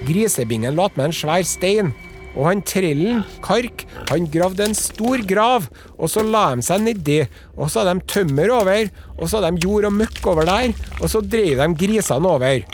Grisebingen 0.07 0.77
la 0.77 0.89
med 0.95 1.09
en 1.09 1.17
svær 1.17 1.45
stein, 1.47 1.93
og 2.37 2.51
han 2.51 2.63
Trillen, 2.69 3.23
Kark, 3.45 3.87
han 4.11 4.29
gravde 4.33 4.67
en 4.67 4.77
stor 4.77 5.23
grav, 5.29 5.69
og 5.97 6.11
så 6.13 6.25
la 6.25 6.51
de 6.55 6.65
seg 6.67 6.85
nedi, 6.85 7.23
og 7.57 7.71
så 7.73 7.83
hadde 7.83 7.97
de 7.97 8.09
tømmer 8.13 8.53
over, 8.53 8.91
og 9.17 9.25
så 9.25 9.41
hadde 9.41 9.55
de 9.57 9.65
jord 9.65 9.89
og 9.89 9.97
møkk 9.97 10.31
over 10.33 10.49
der, 10.49 10.75
og 11.01 11.09
så 11.13 11.25
drev 11.25 11.63
de 11.63 11.69
grisene 11.81 12.33
over. 12.37 12.67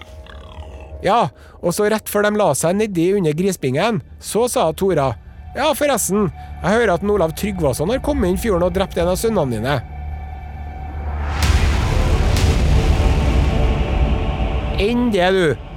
Ja, 1.03 1.20
og 1.62 1.74
så 1.74 1.89
rett 1.91 2.11
før 2.11 2.26
de 2.26 2.35
la 2.39 2.53
seg 2.59 2.78
nedi 2.78 3.12
under 3.18 3.35
grisbingen, 3.39 4.03
så 4.22 4.49
sa 4.51 4.70
Tora, 4.74 5.12
Ja, 5.53 5.66
forresten, 5.76 6.30
jeg 6.62 6.78
hører 6.78 6.95
at 6.95 7.03
Olav 7.05 7.35
Tryggvason 7.37 7.91
har 7.93 8.01
kommet 8.01 8.33
inn 8.33 8.39
fjorden 8.41 8.64
og 8.64 8.72
drept 8.72 8.97
en 8.97 9.11
av 9.12 9.18
sønnene 9.20 9.59
dine. 9.59 9.74
Enn 14.80 15.11
det, 15.12 15.28
du. 15.37 15.72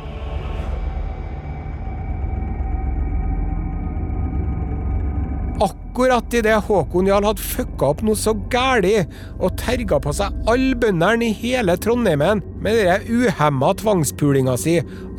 Akkurat 5.96 6.34
idet 6.34 6.58
Håkon 6.68 7.08
Jarl 7.08 7.24
hadde 7.24 7.40
fucka 7.40 7.88
opp 7.94 8.02
noe 8.04 8.20
så 8.20 8.34
gæli 8.52 8.98
og 9.40 9.54
terga 9.62 9.96
på 10.04 10.12
seg 10.18 10.34
alle 10.52 10.76
bøndene 10.76 11.30
i 11.30 11.36
hele 11.40 11.78
Trondheimen 11.80 12.42
med 12.60 12.82
den 12.82 13.06
uhemma 13.22 13.70
tvangspulinga 13.80 14.58
si, 14.60 14.74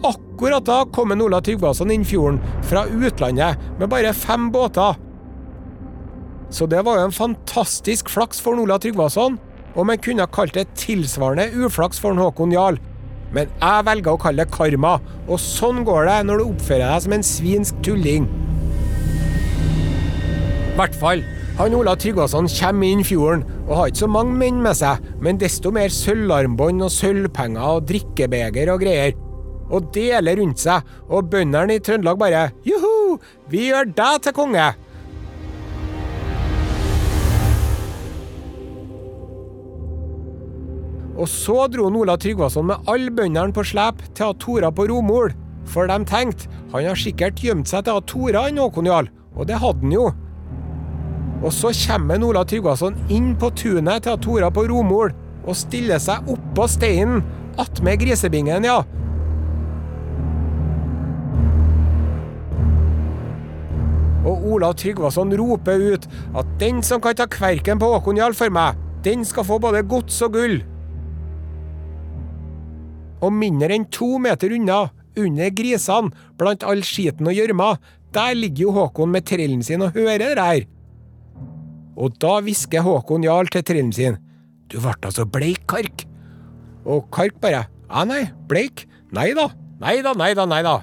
akkurat 0.04 0.68
da 0.68 0.82
kom 0.92 1.14
en 1.14 1.24
Ola 1.24 1.40
Tryggvason 1.40 1.94
inn 1.94 2.04
fjorden 2.04 2.42
fra 2.68 2.84
utlandet 2.92 3.56
med 3.80 3.88
bare 3.88 4.12
fem 4.12 4.50
båter. 4.52 5.00
Så 6.52 6.68
det 6.68 6.84
var 6.84 7.00
jo 7.00 7.08
en 7.08 7.20
fantastisk 7.22 8.12
flaks 8.12 8.44
for 8.44 8.60
Ola 8.60 8.76
Tryggvason, 8.76 9.40
og 9.72 9.88
man 9.88 10.04
kunne 10.04 10.28
kalt 10.28 10.60
det 10.60 10.68
tilsvarende 10.76 11.54
uflaks 11.56 12.04
for 12.04 12.20
Håkon 12.20 12.52
Jarl. 12.52 12.76
Men 13.32 13.48
jeg 13.48 13.88
velger 13.88 14.12
å 14.12 14.20
kalle 14.20 14.44
det 14.44 14.52
karma, 14.52 14.98
og 15.24 15.40
sånn 15.40 15.86
går 15.88 16.04
det 16.12 16.24
når 16.28 16.44
du 16.44 16.50
oppfører 16.50 16.90
deg 16.90 17.06
som 17.06 17.16
en 17.16 17.30
svinsk 17.32 17.80
tulling 17.88 18.28
hvert 20.76 20.96
fall. 20.96 21.24
Han 21.56 21.74
Ola 21.76 21.94
Tryggvason 21.96 22.48
kommer 22.52 22.90
inn 22.92 23.04
fjorden 23.06 23.44
og 23.66 23.76
har 23.78 23.90
ikke 23.90 24.02
så 24.02 24.08
mange 24.12 24.34
menn 24.36 24.58
med 24.64 24.76
seg, 24.76 25.00
men 25.24 25.38
desto 25.40 25.72
mer 25.72 25.92
sølvarmbånd 25.92 26.84
og 26.84 26.92
sølvpenger 26.92 27.78
og 27.78 27.86
drikkebeger 27.88 28.72
og 28.74 28.82
greier. 28.84 29.14
Og 29.72 29.88
deler 29.94 30.36
rundt 30.38 30.60
seg, 30.62 30.84
og 31.08 31.30
bøndene 31.32 31.78
i 31.78 31.82
Trøndelag 31.82 32.20
bare 32.20 32.42
Juhu, 32.68 33.16
vi 33.50 33.70
gjør 33.70 33.88
deg 33.96 34.26
til 34.26 34.36
konge! 34.36 34.66
Og 41.16 41.24
så 41.32 41.64
dro 41.72 41.88
Ola 41.88 42.18
Tryggvason 42.20 42.68
med 42.68 42.92
alle 42.92 43.10
bøndene 43.16 43.56
på 43.56 43.64
slep 43.64 44.04
til 44.14 44.36
Tora 44.44 44.68
på 44.68 44.90
Romol, 44.92 45.32
for 45.66 45.88
de 45.88 45.96
tenkte 46.04 46.52
han 46.74 46.84
har 46.84 47.00
sikkert 47.00 47.40
gjemt 47.40 47.72
seg 47.72 47.88
til 47.88 48.04
Tora, 48.04 48.44
Håkon 48.52 48.92
Jarl, 48.92 49.08
og 49.32 49.48
det 49.48 49.56
hadde 49.64 49.80
han 49.86 49.96
jo. 49.96 50.10
Og 51.44 51.52
så 51.52 51.72
kommer 51.84 52.22
Ola 52.24 52.44
Tryggvason 52.48 52.96
inn 53.12 53.34
på 53.38 53.50
tunet 53.58 54.06
til 54.06 54.20
Tora 54.24 54.50
på 54.52 54.64
Romol 54.70 55.12
og 55.46 55.56
stiller 55.58 56.00
seg 56.02 56.28
oppå 56.32 56.66
steinen 56.70 57.22
attmed 57.60 58.00
grisebingen, 58.00 58.66
ja. 58.66 58.80
Og 64.26 64.46
Ola 64.56 64.72
Tryggvason 64.74 65.34
roper 65.38 65.84
ut 65.94 66.08
at 66.36 66.56
den 66.60 66.82
som 66.84 67.02
kan 67.02 67.14
ta 67.18 67.28
kverken 67.30 67.78
på 67.78 67.92
Håkon 67.92 68.18
Jarl 68.18 68.34
for 68.36 68.50
meg, 68.52 68.78
den 69.06 69.22
skal 69.24 69.46
få 69.46 69.60
både 69.62 69.84
gods 69.86 70.18
og 70.26 70.34
gull. 70.34 70.58
Og 73.22 73.32
mindre 73.32 73.76
enn 73.76 73.86
to 73.94 74.16
meter 74.22 74.52
unna, 74.56 74.86
under 75.16 75.52
grisene, 75.56 76.10
blant 76.36 76.66
all 76.66 76.82
skiten 76.84 77.30
og 77.30 77.38
gjørma, 77.38 77.76
der 78.16 78.34
ligger 78.36 78.66
jo 78.66 78.74
Håkon 78.80 79.14
med 79.14 79.28
trellen 79.28 79.62
sin 79.64 79.84
og 79.86 79.94
hører 79.94 80.34
det 80.34 80.48
her. 80.48 80.66
Og 81.96 82.16
da 82.20 82.38
hvisker 82.44 82.84
Håkon 82.84 83.24
Jarl 83.24 83.48
til 83.52 83.64
trillen 83.64 83.92
sin. 83.96 84.18
Du 84.68 84.78
ble 84.82 84.92
altså 85.00 85.24
bleik, 85.28 85.64
Kark. 85.70 86.04
Og 86.84 87.08
Kark 87.14 87.40
bare 87.42 87.66
Ja, 87.86 88.02
nei, 88.04 88.24
bleik? 88.50 88.84
Nei 89.14 89.30
da, 89.38 89.46
nei 89.80 90.00
da, 90.02 90.12
nei 90.18 90.32
da, 90.34 90.44
nei 90.50 90.62
da. 90.66 90.80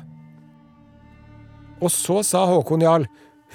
Og 1.83 1.91
så 1.91 2.21
sa 2.23 2.45
Håkon 2.47 2.85
Jarl, 2.85 3.07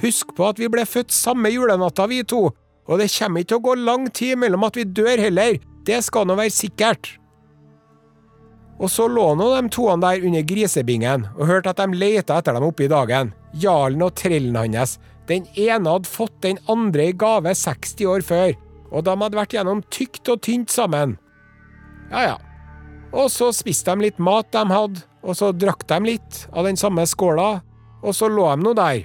husk 0.03 0.35
på 0.37 0.51
at 0.51 0.61
vi 0.61 0.69
ble 0.69 0.85
født 0.85 1.15
samme 1.17 1.49
julenatta, 1.49 2.05
vi 2.11 2.21
to, 2.29 2.51
og 2.89 3.01
det 3.01 3.09
kommer 3.15 3.41
ikke 3.41 3.55
til 3.55 3.61
å 3.61 3.65
gå 3.65 3.75
lang 3.87 4.05
tid 4.13 4.37
mellom 4.41 4.67
at 4.69 4.77
vi 4.77 4.85
dør 4.85 5.25
heller, 5.25 5.57
det 5.89 6.03
skal 6.05 6.29
nå 6.29 6.37
være 6.37 6.53
sikkert. 6.53 7.15
Og 8.79 8.93
så 8.93 9.09
lå 9.11 9.33
nå 9.35 9.49
de 9.57 9.73
toene 9.75 10.05
der 10.05 10.27
under 10.29 10.45
grisebingen 10.47 11.25
og 11.35 11.49
hørte 11.49 11.73
at 11.73 11.81
de 11.81 11.99
leita 11.99 12.37
etter 12.39 12.55
dem 12.55 12.69
oppe 12.69 12.85
i 12.87 12.93
dagen, 12.93 13.33
jarlen 13.59 14.05
og 14.07 14.13
trellen 14.21 14.61
hans, 14.61 14.99
den 15.29 15.47
ene 15.55 15.93
hadde 15.95 16.09
fått 16.09 16.41
den 16.45 16.61
andre 16.73 17.11
i 17.11 17.17
gave 17.17 17.53
60 17.55 18.09
år 18.09 18.25
før, 18.25 18.55
og 18.89 19.05
de 19.05 19.17
hadde 19.21 19.39
vært 19.39 19.57
gjennom 19.57 19.85
tykt 19.93 20.29
og 20.33 20.43
tynt 20.47 20.73
sammen. 20.73 21.17
Ja 22.13 22.25
ja. 22.25 22.37
Og 23.13 23.31
så 23.33 23.51
spiste 23.57 23.95
de 23.95 24.09
litt 24.09 24.19
mat 24.21 24.51
de 24.53 24.65
hadde, 24.69 25.05
og 25.25 25.37
så 25.37 25.53
drakk 25.53 25.87
de 25.89 25.99
litt 26.05 26.45
av 26.53 26.69
den 26.69 26.77
samme 26.81 27.05
skåla, 27.09 27.59
og 28.03 28.15
så 28.17 28.29
lå 28.33 28.47
de 28.53 28.65
nå 28.65 28.75
der. 28.79 29.03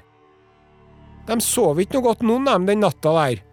De 1.28 1.40
sov 1.44 1.80
ikke 1.80 1.98
noe 1.98 2.08
godt 2.10 2.24
noen 2.28 2.48
av 2.52 2.60
dem 2.60 2.70
den 2.72 2.84
natta 2.84 3.16
der. 3.16 3.44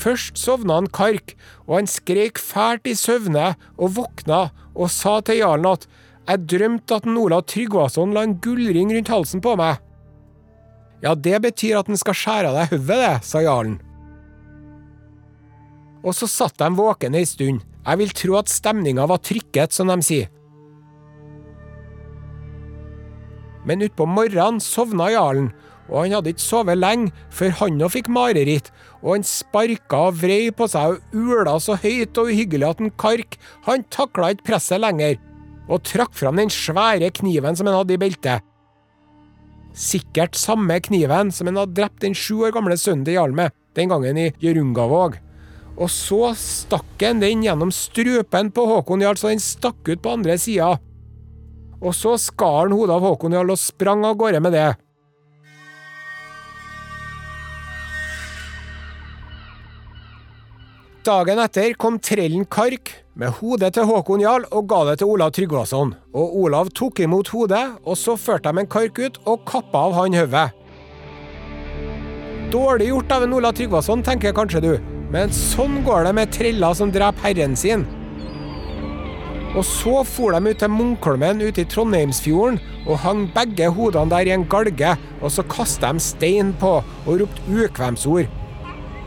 Først 0.00 0.38
sovna 0.38 0.78
han 0.78 0.88
Kark, 0.94 1.34
og 1.66 1.80
han 1.80 1.88
skrek 1.90 2.38
fælt 2.40 2.86
i 2.88 2.94
søvne 2.96 3.54
og 3.76 3.96
våkna 3.98 4.46
og 4.74 4.92
sa 4.92 5.18
til 5.24 5.40
jarlen 5.42 5.72
at 5.72 5.88
jeg 6.28 6.46
drømte 6.52 7.00
at 7.00 7.08
Ola 7.10 7.40
Tryggvason 7.42 8.12
la 8.14 8.22
en 8.24 8.36
gullring 8.44 8.92
rundt 8.94 9.10
halsen 9.10 9.42
på 9.42 9.56
meg. 9.58 9.80
Ja, 11.00 11.14
det 11.14 11.38
betyr 11.42 11.80
at 11.80 11.88
den 11.88 11.98
skal 12.00 12.16
skjære 12.16 12.50
av 12.50 12.58
deg 12.58 12.74
hodet, 12.74 12.98
det, 13.00 13.14
sa 13.24 13.40
jarlen. 13.44 13.78
Og 16.00 16.16
så 16.16 16.28
satt 16.28 16.58
de 16.60 16.68
våkne 16.76 17.20
ei 17.20 17.28
stund, 17.28 17.64
jeg 17.80 18.00
vil 18.00 18.12
tro 18.16 18.36
at 18.40 18.52
stemninga 18.52 19.06
var 19.08 19.20
trykket, 19.24 19.72
som 19.72 19.88
de 19.92 19.96
sier. 20.04 20.28
Men 23.68 23.84
utpå 23.84 24.06
morgenen 24.08 24.60
sovna 24.64 25.10
jarlen, 25.12 25.50
og 25.90 26.04
han 26.04 26.14
hadde 26.14 26.32
ikke 26.32 26.44
sovet 26.44 26.78
lenge 26.78 27.10
før 27.34 27.56
han 27.60 27.80
òg 27.82 27.92
fikk 27.96 28.10
mareritt, 28.12 28.70
og 29.00 29.16
han 29.16 29.26
sparka 29.26 30.04
og 30.10 30.20
vrei 30.20 30.52
på 30.54 30.68
seg 30.70 30.94
og 30.94 31.16
ula 31.16 31.56
så 31.60 31.76
høyt 31.80 32.20
og 32.20 32.30
uhyggelig 32.30 32.68
at 32.68 32.84
en 32.84 32.94
Kark 33.00 33.36
han 33.66 33.84
takla 33.92 34.30
ikke 34.34 34.52
presset 34.52 34.84
lenger, 34.84 35.18
og 35.70 35.82
trakk 35.88 36.14
fram 36.16 36.40
den 36.40 36.52
svære 36.52 37.10
kniven 37.20 37.58
som 37.58 37.68
han 37.68 37.80
hadde 37.80 37.96
i 37.96 38.00
beltet. 38.00 38.49
Sikkert 39.76 40.34
samme 40.38 40.80
kniven 40.82 41.30
som 41.32 41.48
han 41.48 41.58
hadde 41.60 41.76
drept 41.78 42.02
den 42.02 42.16
sju 42.16 42.42
år 42.46 42.54
gamle 42.56 42.76
sønnen 42.80 43.04
til 43.06 43.16
Jarl 43.16 43.34
med, 43.36 43.54
den 43.78 43.90
gangen 43.92 44.18
i 44.18 44.30
Jørungavåg. 44.42 45.18
Og 45.80 45.88
så 45.92 46.34
stakk 46.36 47.00
han 47.00 47.22
den 47.22 47.44
gjennom 47.46 47.70
strupen 47.72 48.50
på 48.52 48.66
Håkon 48.68 49.04
Jarl 49.04 49.20
så 49.20 49.30
den 49.30 49.42
stakk 49.42 49.80
ut 49.88 50.02
på 50.02 50.14
andre 50.18 50.36
sida. 50.40 50.74
Og 51.80 51.94
så 51.96 52.16
skar 52.20 52.66
han 52.66 52.76
hodet 52.76 52.98
av 52.98 53.06
Håkon 53.06 53.36
Jarl 53.38 53.54
og 53.54 53.60
sprang 53.60 54.04
av 54.04 54.18
gårde 54.20 54.42
med 54.44 54.56
det. 54.56 54.68
Dagen 61.06 61.40
etter 61.40 61.72
kom 61.80 61.96
trellen 62.02 62.44
Kark 62.44 62.92
med 63.20 63.34
hodet 63.36 63.74
til 63.76 63.84
Håkon 63.84 64.22
Jarl 64.22 64.46
og 64.48 64.68
ga 64.70 64.78
det 64.88 65.00
til 65.00 65.10
Olav 65.12 65.34
Tryggvason. 65.36 65.92
Og 66.16 66.36
Olav 66.40 66.70
tok 66.76 67.02
imot 67.04 67.28
hodet, 67.34 67.66
og 67.84 67.98
så 68.00 68.16
førte 68.16 68.48
de 68.48 68.62
en 68.62 68.70
kark 68.70 68.96
ut 68.98 69.20
og 69.28 69.44
kappa 69.48 69.84
av 69.90 69.96
han 69.98 70.16
hodet. 70.16 70.46
Dårlig 72.50 72.88
gjort 72.88 73.12
av 73.14 73.26
en 73.26 73.36
Olav 73.36 73.54
Tryggvason, 73.58 74.02
tenker 74.02 74.34
kanskje 74.34 74.64
du, 74.64 74.72
men 75.12 75.32
sånn 75.36 75.82
går 75.86 76.08
det 76.08 76.14
med 76.16 76.32
treller 76.34 76.74
som 76.74 76.90
dreper 76.94 77.28
herren 77.28 77.54
sin. 77.58 77.84
Og 79.50 79.62
så 79.66 80.00
for 80.06 80.32
de 80.32 80.50
ut 80.50 80.60
til 80.62 80.70
Munkholmen 80.72 81.42
ute 81.42 81.64
i 81.64 81.68
Trondheimsfjorden 81.68 82.60
og 82.86 83.00
hang 83.04 83.24
begge 83.34 83.68
hodene 83.74 84.14
der 84.14 84.30
i 84.30 84.34
en 84.34 84.48
galge, 84.50 84.96
og 85.20 85.34
så 85.34 85.44
kasta 85.50 85.92
de 85.92 86.02
stein 86.02 86.54
på 86.58 86.78
og 86.80 87.16
ropte 87.20 87.64
ukvemsord 87.66 88.30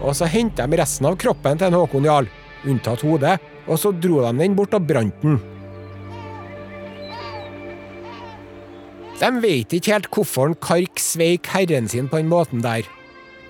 og 0.04 0.16
så 0.18 0.28
henta 0.28 0.68
de 0.68 0.80
resten 0.80 1.08
av 1.08 1.18
kroppen 1.20 1.60
til 1.60 1.70
en 1.70 1.78
Håkon 1.80 2.08
Jarl, 2.08 2.30
unntatt 2.68 3.04
hodet, 3.08 3.38
og 3.68 3.80
så 3.80 3.94
dro 3.96 4.22
de 4.26 4.34
den 4.40 4.56
bort 4.58 4.76
og 4.76 4.88
brant 4.88 5.24
den. 5.24 5.40
De 9.22 9.30
vet 9.40 9.72
ikke 9.78 9.94
helt 9.94 10.10
hvorfor 10.12 10.50
en 10.50 10.58
Kark 10.60 11.00
sveik 11.00 11.48
herren 11.54 11.88
sin 11.88 12.10
på 12.12 12.20
den 12.20 12.32
måten 12.32 12.64
der. 12.64 12.88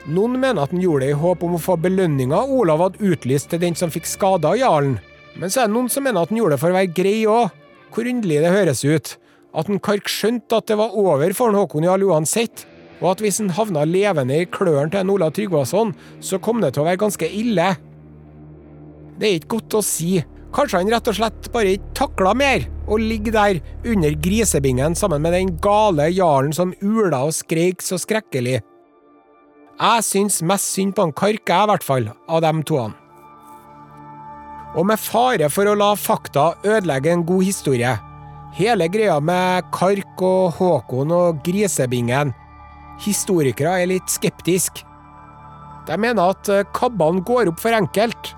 Noen 0.04 0.36
mener 0.36 0.66
at 0.66 0.74
han 0.76 0.84
gjorde 0.84 1.06
det 1.06 1.14
i 1.14 1.18
håp 1.22 1.44
om 1.48 1.56
å 1.56 1.62
få 1.64 1.78
belønninga 1.80 2.44
Olav 2.52 2.82
hadde 2.84 3.08
utlyst 3.08 3.50
til 3.50 3.62
den 3.64 3.78
som 3.80 3.92
fikk 3.94 4.10
skade 4.10 4.50
av 4.50 4.60
jarlen. 4.60 4.98
Men 5.40 5.50
så 5.50 5.64
er 5.64 5.70
det 5.70 5.74
noen 5.78 5.88
som 5.90 6.04
mener 6.06 6.22
at 6.22 6.30
han 6.30 6.42
gjorde 6.42 6.58
det 6.58 6.62
for 6.62 6.74
å 6.74 6.78
være 6.78 6.92
grei 6.94 7.16
òg. 7.24 7.56
Hvor 7.94 8.10
underlig 8.10 8.42
det 8.44 8.52
høres 8.52 8.84
ut. 8.84 9.16
At 9.54 9.70
en 9.70 9.82
Kark 9.82 10.12
skjønte 10.12 10.60
at 10.60 10.68
det 10.70 10.78
var 10.78 10.98
over 11.00 11.34
for 11.38 11.50
en 11.50 11.58
Håkon 11.58 11.88
Jarl 11.88 12.06
uansett, 12.10 12.66
og 13.00 13.14
at 13.14 13.24
hvis 13.24 13.40
han 13.42 13.54
havna 13.54 13.84
levende 13.86 14.40
i 14.42 14.50
klørne 14.50 14.92
til 14.92 15.04
en 15.04 15.12
Olav 15.14 15.34
Tryggvason, 15.38 15.94
så 16.22 16.40
kom 16.42 16.62
det 16.62 16.74
til 16.74 16.84
å 16.84 16.88
være 16.88 17.02
ganske 17.06 17.30
ille. 17.30 17.72
Det 19.20 19.30
er 19.30 19.40
ikke 19.40 19.56
godt 19.58 19.80
å 19.80 19.84
si. 19.86 20.18
Kanskje 20.54 20.82
han 20.82 20.92
rett 20.94 21.10
og 21.10 21.18
slett 21.18 21.50
bare 21.54 21.76
ikke 21.76 21.96
takla 21.98 22.34
mer 22.38 22.68
og 22.84 23.02
ligger 23.02 23.34
der 23.34 23.60
under 23.90 24.16
grisebingen 24.22 24.96
sammen 24.98 25.24
med 25.24 25.34
den 25.34 25.56
gale 25.64 26.10
jarlen 26.14 26.54
som 26.54 26.76
ula 26.82 27.24
og 27.28 27.34
skreik 27.34 27.82
så 27.82 27.98
skrekkelig. 28.02 28.60
Jeg 29.74 30.06
syns 30.06 30.44
mest 30.46 30.70
synd 30.76 30.94
på 30.94 31.08
han 31.08 31.16
Karke, 31.18 31.58
i 31.64 31.70
hvert 31.72 31.86
fall, 31.86 32.12
av 32.30 32.44
dem 32.46 32.62
Han. 32.70 32.94
Og 34.78 34.86
med 34.86 35.00
fare 35.02 35.50
for 35.50 35.70
å 35.70 35.78
la 35.78 35.94
fakta 35.98 36.54
ødelegge 36.64 37.12
en 37.12 37.26
god 37.26 37.44
historie, 37.44 37.98
Hele 38.54 38.86
greia 38.86 39.16
med 39.18 39.66
Kark 39.74 40.22
og 40.22 40.60
Håkon 40.60 41.10
og 41.10 41.40
Grisebingen. 41.42 42.36
Historikere 43.02 43.80
er 43.82 43.90
litt 43.90 44.12
skeptiske. 44.14 44.84
De 45.88 45.98
mener 45.98 46.36
at 46.36 46.52
eh, 46.54 46.68
kabbene 46.78 47.24
går 47.26 47.50
opp 47.50 47.64
for 47.64 47.74
enkelt. 47.74 48.30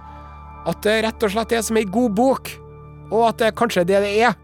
At 0.66 0.82
det 0.86 0.98
rett 1.06 1.26
og 1.26 1.34
slett 1.34 1.54
er 1.54 1.64
som 1.66 1.78
ei 1.78 1.86
god 1.86 2.16
bok. 2.18 2.52
Og 3.12 3.28
at 3.30 3.42
det 3.42 3.56
kanskje 3.60 3.84
er 3.84 3.90
det 3.90 4.02
det 4.06 4.14
er. 4.26 4.36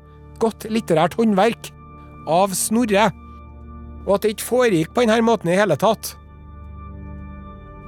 Godt 0.42 0.70
litterært 0.70 1.18
håndverk. 1.18 1.72
Av 2.30 2.54
Snorre. 2.58 3.10
Og 4.06 4.16
at 4.16 4.26
det 4.26 4.36
ikke 4.36 4.50
foregikk 4.50 4.94
på 4.94 5.06
denne 5.06 5.22
måten 5.26 5.52
i 5.52 5.58
hele 5.58 5.78
tatt. 5.80 6.16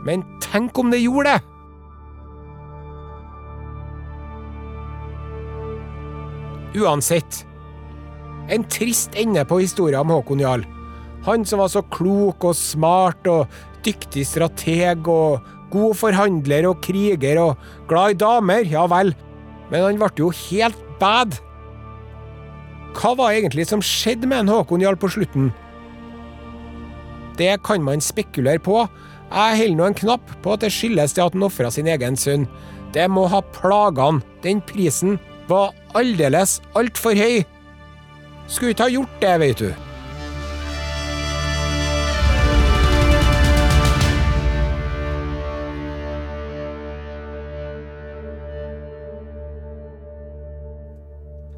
Men 0.03 0.25
tenk 0.43 0.77
om 0.81 0.91
det 0.91 1.01
gjorde 1.03 1.31
det! 1.31 1.49
Uansett. 6.83 7.43
En 8.49 8.65
trist 8.67 9.15
ende 9.15 9.45
på 9.45 9.61
historien 9.61 10.01
om 10.01 10.11
Håkon 10.11 10.41
Jarl. 10.41 10.65
Han 11.23 11.45
som 11.47 11.61
var 11.61 11.69
så 11.71 11.83
klok 11.93 12.43
og 12.49 12.57
smart 12.57 13.29
og 13.31 13.45
dyktig 13.85 14.25
strateg 14.27 15.07
og 15.07 15.45
god 15.73 15.97
forhandler 15.99 16.69
og 16.69 16.81
kriger 16.85 17.41
og 17.41 17.65
glad 17.89 18.13
i 18.13 18.19
damer, 18.21 18.69
ja 18.69 18.85
vel, 18.91 19.13
men 19.71 19.83
han 19.87 19.99
ble 19.99 20.11
jo 20.21 20.29
helt 20.45 20.79
bad. 21.01 21.39
Hva 22.93 23.15
var 23.17 23.33
egentlig 23.33 23.65
som 23.69 23.81
skjedde 23.81 24.29
med 24.29 24.43
en 24.43 24.53
Håkon 24.53 24.83
Jarl 24.83 24.99
på 25.01 25.09
slutten? 25.15 25.49
Det 27.39 27.55
kan 27.65 27.81
man 27.81 28.03
spekulere 28.03 28.61
på. 28.61 28.83
Jeg 29.33 29.57
holder 29.57 29.79
nå 29.79 29.87
en 29.89 29.97
knapp 29.97 30.35
på 30.43 30.53
at 30.53 30.61
det 30.61 30.69
skyldes 30.75 31.15
til 31.15 31.25
at 31.25 31.33
han 31.33 31.47
ofra 31.47 31.71
sin 31.73 31.89
egen 31.89 32.17
sønn. 32.19 32.45
Det 32.93 33.07
må 33.09 33.25
ha 33.31 33.41
plaga 33.55 34.11
han. 34.11 34.21
Den 34.45 34.61
prisen 34.69 35.17
var 35.49 35.73
aldeles 35.97 36.59
altfor 36.77 37.17
høy. 37.17 37.41
Skulle 38.45 38.75
ikke 38.75 38.85
ha 38.85 38.93
gjort 38.93 39.17
det, 39.23 39.33
vet 39.41 39.65
du. 39.65 39.92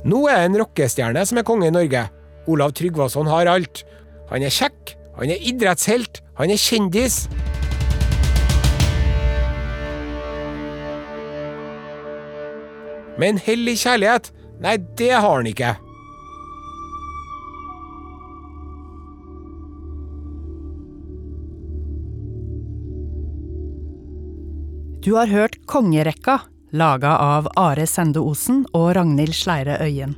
Nå 0.06 0.20
er 0.30 0.38
det 0.38 0.49
en 0.51 0.60
rockestjerne 0.62 1.22
som 1.26 1.39
er 1.41 1.45
konge 1.47 1.66
i 1.66 1.74
Norge. 1.74 2.03
Olav 2.45 2.76
Tryggvason 2.78 3.26
har 3.26 3.49
alt. 3.49 3.82
Han 4.30 4.43
er 4.45 4.53
kjekk, 4.53 4.93
han 5.18 5.32
er 5.34 5.41
idrettshelt, 5.49 6.22
han 6.38 6.53
er 6.53 6.62
kjendis. 6.62 7.24
Men 13.18 13.41
hell 13.41 13.66
i 13.72 13.74
kjærlighet, 13.80 14.30
nei, 14.62 14.78
det 14.99 15.10
har 15.16 15.39
han 15.39 15.49
ikke. 15.49 15.74
Du 25.01 25.16
har 25.18 25.30
hørt 25.34 25.58
Kongerekka, 25.70 26.43
laga 26.76 27.18
av 27.18 27.48
Are 27.56 27.88
Sende 27.88 28.20
Osen 28.20 28.66
og 28.76 28.96
Ragnhild 28.96 29.36
Sleire 29.36 29.78
Øyen. 29.82 30.16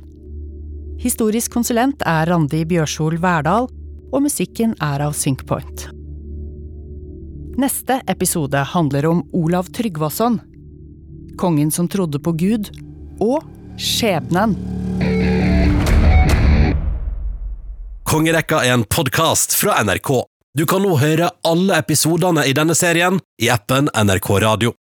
Historisk 0.98 1.52
konsulent 1.54 2.02
er 2.02 2.26
Randi 2.26 2.64
Bjørsol 2.66 3.20
Verdal, 3.22 3.68
og 4.08 4.24
musikken 4.24 4.74
er 4.82 5.04
av 5.04 5.14
Synkpoint. 5.14 5.86
Neste 7.58 8.00
episode 8.10 8.62
handler 8.72 9.06
om 9.06 9.22
Olav 9.34 9.70
Tryggvason, 9.74 10.40
kongen 11.38 11.70
som 11.70 11.88
trodde 11.88 12.18
på 12.18 12.34
Gud, 12.38 12.70
og 13.22 13.46
skjebnen. 13.78 14.56
Kongerekka 18.08 18.64
er 18.64 18.74
en 18.78 18.86
podkast 18.88 19.54
fra 19.58 19.78
NRK. 19.84 20.10
Du 20.58 20.64
kan 20.66 20.82
nå 20.82 20.96
høre 20.98 21.30
alle 21.46 21.78
episodene 21.78 22.46
i 22.48 22.54
denne 22.56 22.74
serien 22.74 23.20
i 23.42 23.50
appen 23.52 23.90
NRK 23.94 24.30
Radio. 24.42 24.74